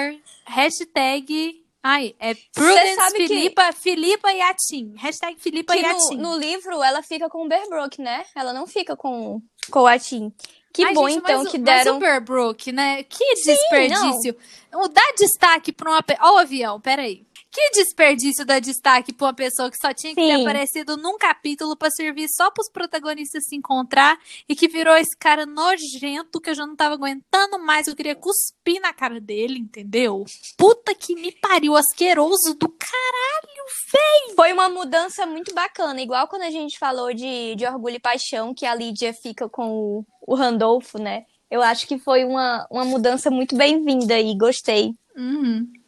[0.47, 3.79] hashtag Ai, é Prudence Filipa, que...
[3.81, 4.93] Filipa e Atim.
[4.95, 6.15] Hashtag Filipa e Atim.
[6.15, 8.25] No, no, livro, ela fica com o Berbrook, né?
[8.33, 10.31] Ela não fica com, com o Atim.
[10.73, 11.93] Que Ai, bom, gente, então, mas, que deram...
[11.93, 13.03] Mas o Berbrook, né?
[13.03, 14.33] Que desperdício.
[14.33, 16.03] Sim, o dar destaque pra uma...
[16.21, 17.27] Ó oh, o avião, peraí.
[17.53, 20.27] Que desperdício dar destaque pra uma pessoa que só tinha que Sim.
[20.27, 24.17] ter aparecido num capítulo para servir só pros protagonistas se encontrar
[24.49, 27.85] e que virou esse cara nojento que eu já não tava aguentando mais.
[27.85, 30.25] Eu queria cuspir na cara dele, entendeu?
[30.57, 34.35] Puta que me pariu, asqueroso do caralho, véi!
[34.35, 38.51] Foi uma mudança muito bacana, igual quando a gente falou de, de Orgulho e Paixão,
[38.51, 41.25] que a Lídia fica com o, o Randolfo, né?
[41.51, 44.95] Eu acho que foi uma, uma mudança muito bem-vinda e gostei.
[45.15, 45.82] Uhum.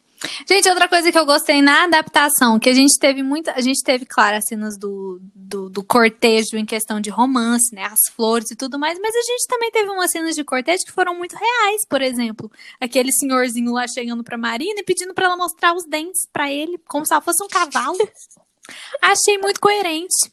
[0.48, 3.52] Gente, outra coisa que eu gostei na adaptação, que a gente teve muita.
[3.52, 7.84] A gente teve, claro, as cenas do, do, do, cortejo em questão de romance, né?
[7.84, 10.92] As flores e tudo mais, mas a gente também teve umas cenas de cortejo que
[10.92, 12.50] foram muito reais, por exemplo.
[12.80, 16.78] Aquele senhorzinho lá chegando pra Marina e pedindo para ela mostrar os dentes para ele,
[16.86, 17.98] como se ela fosse um cavalo.
[19.00, 20.32] Achei muito coerente.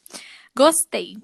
[0.56, 1.16] Gostei.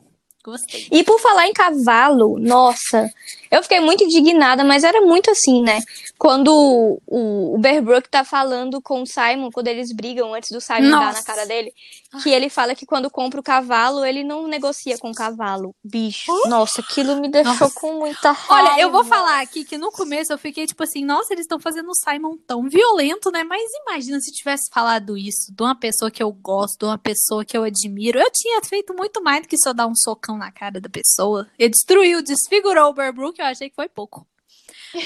[0.42, 0.88] Gostei.
[0.90, 3.12] E por falar em cavalo, nossa,
[3.50, 5.80] eu fiquei muito indignada, mas era muito assim, né?
[6.18, 6.50] Quando
[7.06, 10.88] o, o Bear Brook tá falando com o Simon, quando eles brigam antes do Simon
[10.88, 11.06] nossa.
[11.06, 11.74] dar na cara dele,
[12.22, 15.74] que ele fala que quando compra o cavalo, ele não negocia com o cavalo.
[15.82, 16.48] Bicho, uh?
[16.48, 17.80] nossa, aquilo me deixou nossa.
[17.80, 18.70] com muita raiva.
[18.72, 21.60] Olha, eu vou falar aqui que no começo eu fiquei tipo assim, nossa, eles estão
[21.60, 23.44] fazendo o Simon tão violento, né?
[23.44, 27.44] Mas imagina se tivesse falado isso de uma pessoa que eu gosto, de uma pessoa
[27.44, 28.18] que eu admiro.
[28.18, 31.46] Eu tinha feito muito mais do que só dar um socão na cara da pessoa.
[31.58, 34.26] Ele destruiu, desfigurou o Bearbrook, eu achei que foi pouco.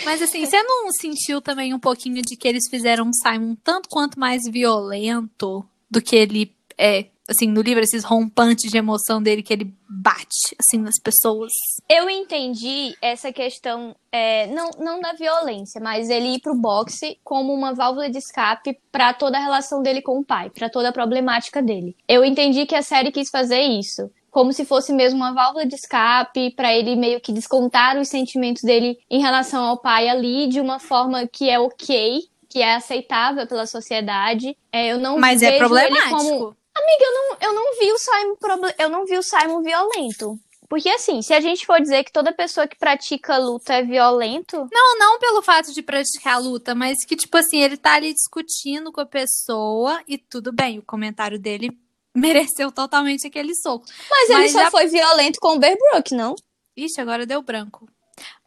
[0.04, 3.88] Mas assim, você não sentiu também um pouquinho de que eles fizeram um Simon tanto
[3.90, 9.42] quanto mais violento do que ele é, assim, no livro, esses rompantes de emoção dele
[9.42, 11.52] que ele bate, assim, nas pessoas.
[11.88, 17.52] Eu entendi essa questão, é, não, não da violência, mas ele ir pro boxe como
[17.52, 20.92] uma válvula de escape para toda a relação dele com o pai, para toda a
[20.92, 21.96] problemática dele.
[22.08, 25.76] Eu entendi que a série quis fazer isso como se fosse mesmo uma válvula de
[25.76, 30.60] escape para ele meio que descontar os sentimentos dele em relação ao pai ali de
[30.60, 32.18] uma forma que é ok,
[32.48, 34.56] que é aceitável pela sociedade.
[34.72, 36.16] É, eu não Mas é problemático.
[36.16, 36.56] Como...
[36.74, 38.36] Amiga, eu não, eu não vi o Simon
[38.78, 40.38] eu não vi o Simon violento.
[40.68, 44.66] Porque assim, se a gente for dizer que toda pessoa que pratica luta é violento.
[44.72, 48.90] Não, não pelo fato de praticar luta, mas que, tipo assim, ele tá ali discutindo
[48.90, 51.70] com a pessoa e tudo bem, o comentário dele
[52.14, 53.86] mereceu totalmente aquele soco.
[54.10, 54.70] Mas, Mas ele só já...
[54.70, 56.34] foi violento com o Bearbrook, não?
[56.76, 57.88] Ixi, agora deu branco.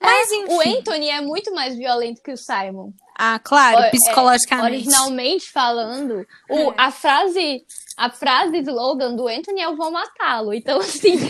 [0.02, 0.54] É, Mas, é, enfim.
[0.54, 2.92] O Anthony é muito mais violento que o Simon.
[3.20, 4.68] Ah, claro, é, psicologicamente.
[4.68, 6.76] É, originalmente falando, o, é.
[6.78, 7.66] a frase
[7.98, 10.54] a frase slogan do Anthony é eu vou matá-lo.
[10.54, 11.18] Então, assim.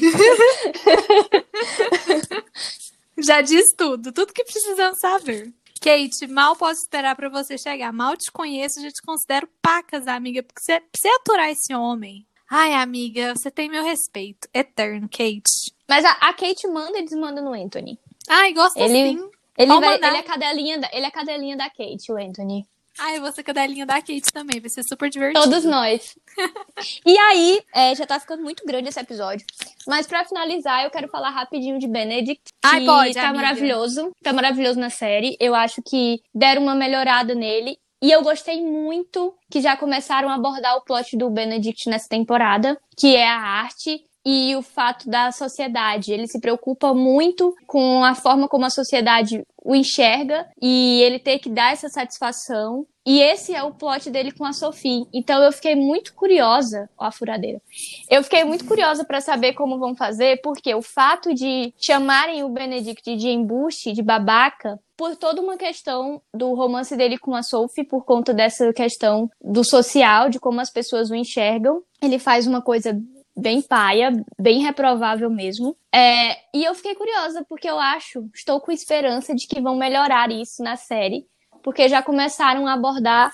[3.18, 5.54] Já diz tudo, tudo que precisamos saber.
[5.82, 7.94] Kate, mal posso esperar para você chegar.
[7.94, 12.28] Mal te conheço, já te considero pacas, amiga, porque você, você aturar esse homem.
[12.50, 14.48] Ai, amiga, você tem meu respeito.
[14.54, 15.74] Eterno, Kate.
[15.88, 17.98] Mas a, a Kate manda e desmanda no Anthony.
[18.28, 19.30] Ai, gosta ele, sim.
[19.58, 22.68] Ele, vai, ele, é cadelinha da, ele é cadelinha da Kate, o Anthony.
[23.00, 25.44] Ai, eu vou ser cadelinha da Kate também, vai ser super divertido.
[25.44, 26.18] Todos nós.
[27.06, 29.46] e aí, é, já tá ficando muito grande esse episódio.
[29.88, 33.36] Mas para finalizar, eu quero falar rapidinho de Benedict, que Ai, pode, tá amiga.
[33.36, 34.12] maravilhoso.
[34.24, 35.38] Tá maravilhoso na série.
[35.40, 37.78] Eu acho que deram uma melhorada nele.
[38.02, 42.80] E eu gostei muito que já começaram a abordar o plot do Benedict nessa temporada,
[42.96, 46.12] que é a arte e o fato da sociedade.
[46.12, 51.40] Ele se preocupa muito com a forma como a sociedade o enxerga e ele ter
[51.40, 52.86] que dar essa satisfação.
[53.06, 55.08] E esse é o plot dele com a Sophie.
[55.14, 57.62] Então eu fiquei muito curiosa, ó a furadeira.
[58.10, 62.50] Eu fiquei muito curiosa para saber como vão fazer, porque o fato de chamarem o
[62.50, 67.86] Benedict de embuste, de babaca, por toda uma questão do romance dele com a Sophie,
[67.86, 71.82] por conta dessa questão do social, de como as pessoas o enxergam.
[72.02, 73.00] Ele faz uma coisa
[73.38, 75.78] bem paia, bem reprovável mesmo.
[75.94, 80.32] É, e eu fiquei curiosa, porque eu acho, estou com esperança de que vão melhorar
[80.32, 81.28] isso na série,
[81.62, 83.32] porque já começaram a abordar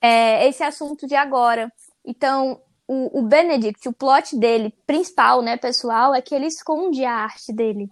[0.00, 1.72] é, esse assunto de agora.
[2.04, 7.14] Então, o, o Benedict, o plot dele principal, né, pessoal, é que ele esconde a
[7.14, 7.88] arte dele.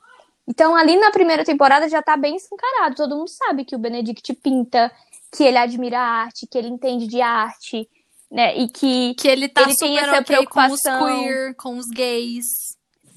[0.47, 2.97] Então, ali na primeira temporada já tá bem escancarado.
[2.97, 4.93] Todo mundo sabe que o Benedict pinta,
[5.35, 7.89] que ele admira a arte, que ele entende de arte,
[8.35, 8.59] né?
[8.59, 11.87] E que, que ele, tá ele tem essa okay preocupação com os queer, com os
[11.87, 12.45] gays.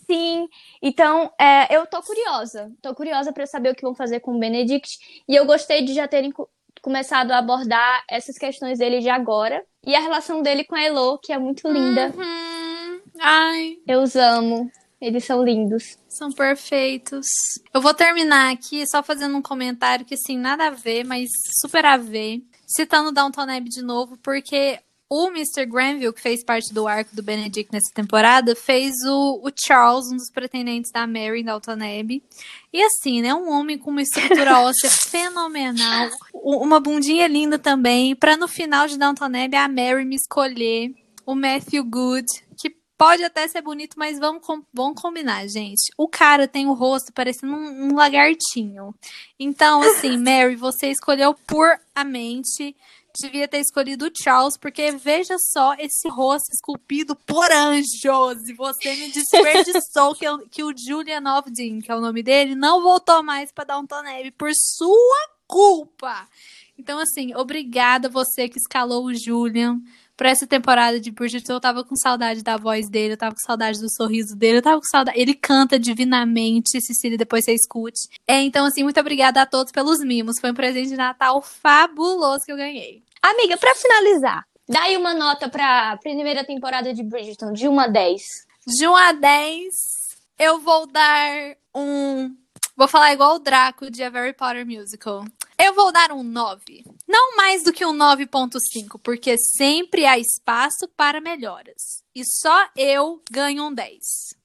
[0.06, 0.48] Sim,
[0.80, 2.72] então é, eu tô curiosa.
[2.84, 5.24] Tô curiosa para saber o que vão fazer com o Benedict.
[5.28, 6.32] E eu gostei de já terem
[6.84, 9.66] começado a abordar essas questões dele de agora.
[9.84, 12.14] E a relação dele com a Elo, que é muito linda.
[12.16, 13.02] Uhum.
[13.20, 13.80] Ai.
[13.88, 14.70] Eu os amo.
[15.02, 15.98] Eles são lindos.
[16.08, 17.26] São perfeitos.
[17.74, 21.86] Eu vou terminar aqui só fazendo um comentário que, assim, nada a ver, mas super
[21.86, 22.44] a ver.
[22.68, 24.80] Citando Downton Abbey de novo, porque
[25.10, 25.66] o Mr.
[25.66, 30.18] Granville, que fez parte do arco do Benedict nessa temporada, fez o, o Charles, um
[30.18, 32.22] dos pretendentes da Mary Dalton Abbey.
[32.74, 33.34] E assim, né?
[33.34, 36.10] Um homem com uma estrutura óssea fenomenal.
[36.34, 38.16] Uma bundinha linda também.
[38.16, 40.94] Pra no final de Downton Abbey, a Mary me escolher
[41.26, 42.26] o Matthew Good,
[42.58, 44.42] que pode até ser bonito, mas vamos,
[44.74, 45.92] vamos combinar, gente.
[45.98, 48.94] O cara tem o rosto parecendo um, um lagartinho.
[49.40, 52.76] Então, assim, Mary, você escolheu puramente
[53.22, 58.48] devia ter escolhido o Charles, porque veja só esse rosto esculpido por anjos.
[58.48, 62.56] E você me desperdiçou que, eu, que o Julian Ovdin, que é o nome dele,
[62.56, 66.28] não voltou mais para Downton Abbey por sua culpa.
[66.78, 69.82] Então, assim, obrigada você que escalou o Julian
[70.18, 71.54] pra essa temporada de Bridgerton.
[71.54, 74.62] Eu tava com saudade da voz dele, eu tava com saudade do sorriso dele, eu
[74.62, 75.20] tava com saudade.
[75.20, 78.10] Ele canta divinamente, Cecília, depois você escute.
[78.28, 80.40] É, então, assim, muito obrigada a todos pelos mimos.
[80.42, 83.04] Foi um presente de Natal fabuloso que eu ganhei.
[83.28, 87.88] Amiga, para finalizar, dá aí uma nota pra primeira temporada de Bridgerton, de 1 a
[87.88, 88.22] 10.
[88.66, 89.74] De 1 a 10,
[90.40, 92.34] eu vou dar um.
[92.74, 95.26] Vou falar igual o Draco de A Harry Potter Musical.
[95.60, 96.86] Eu vou dar um 9.
[97.06, 102.02] Não mais do que um 9.5, porque sempre há espaço para melhoras.
[102.16, 104.00] E só eu ganho um 10.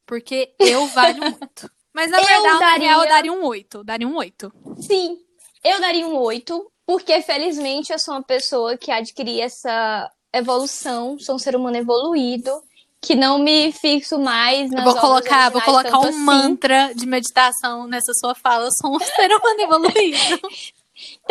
[0.05, 1.71] Porque eu valho muito.
[1.95, 2.93] Mas na eu verdade, daria...
[2.95, 3.85] eu daria um 8.
[3.85, 4.53] Daria um 8.
[4.81, 5.19] Sim,
[5.63, 6.73] eu daria um 8.
[6.93, 12.51] Porque, felizmente, eu sou uma pessoa que adquiri essa evolução, sou um ser humano evoluído,
[13.01, 16.19] que não me fixo mais nas vou colocar Vou colocar um assim.
[16.19, 20.41] mantra de meditação nessa sua fala, eu sou um ser humano evoluído.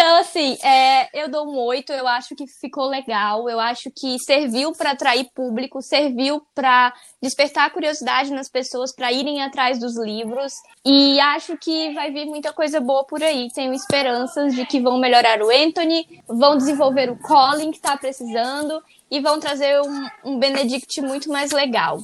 [0.01, 1.93] Então, assim, é, eu dou um oito.
[1.93, 3.47] Eu acho que ficou legal.
[3.47, 6.91] Eu acho que serviu para atrair público, serviu para
[7.21, 10.53] despertar curiosidade nas pessoas para irem atrás dos livros.
[10.83, 13.47] E acho que vai vir muita coisa boa por aí.
[13.53, 18.81] Tenho esperanças de que vão melhorar o Anthony, vão desenvolver o Colin que está precisando
[19.11, 21.99] e vão trazer um, um Benedict muito mais legal.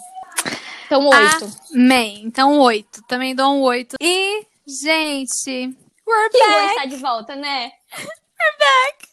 [0.85, 1.51] Então, oito.
[1.73, 2.21] Amém.
[2.23, 3.01] Então, oito.
[3.07, 3.95] Também dou um oito.
[3.99, 5.75] E, gente,
[6.07, 6.69] we're Que back.
[6.71, 7.71] estar de volta, né?
[7.97, 9.07] We're back.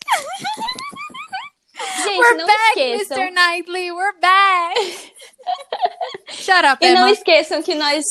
[2.04, 3.18] Gente, We're não back, esqueçam.
[3.22, 3.30] Mr.
[3.34, 3.92] Knightley.
[3.92, 5.12] We're back.
[6.30, 7.10] Shut up, E não Emma.
[7.10, 8.04] esqueçam que nós,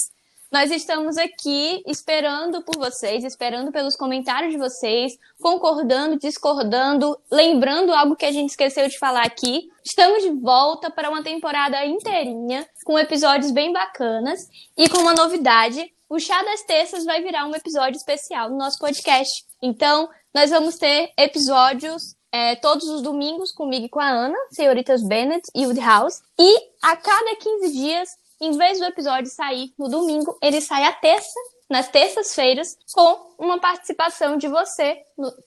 [0.51, 8.15] nós estamos aqui esperando por vocês, esperando pelos comentários de vocês, concordando, discordando, lembrando algo
[8.15, 9.69] que a gente esqueceu de falar aqui.
[9.86, 14.41] Estamos de volta para uma temporada inteirinha, com episódios bem bacanas
[14.77, 15.93] e com uma novidade.
[16.10, 19.45] O Chá das Terças vai virar um episódio especial no nosso podcast.
[19.62, 25.04] Então, nós vamos ter episódios é, todos os domingos comigo e com a Ana, Senhoritas
[25.04, 26.22] Bennett e Woodhouse.
[26.39, 28.10] E a cada 15 dias,
[28.41, 31.39] em vez do episódio sair no domingo, ele sai à terça,
[31.74, 34.99] nas terças-feiras, com uma participação de você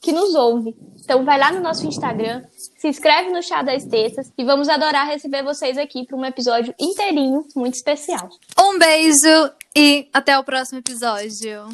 [0.02, 0.76] que nos ouve.
[1.04, 2.42] Então vai lá no nosso Instagram,
[2.76, 6.74] se inscreve no Chá das Terças e vamos adorar receber vocês aqui para um episódio
[6.80, 8.28] inteirinho, muito especial.
[8.58, 11.68] Um beijo e até o próximo episódio.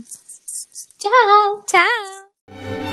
[0.98, 1.64] Tchau!
[1.66, 2.91] Tchau.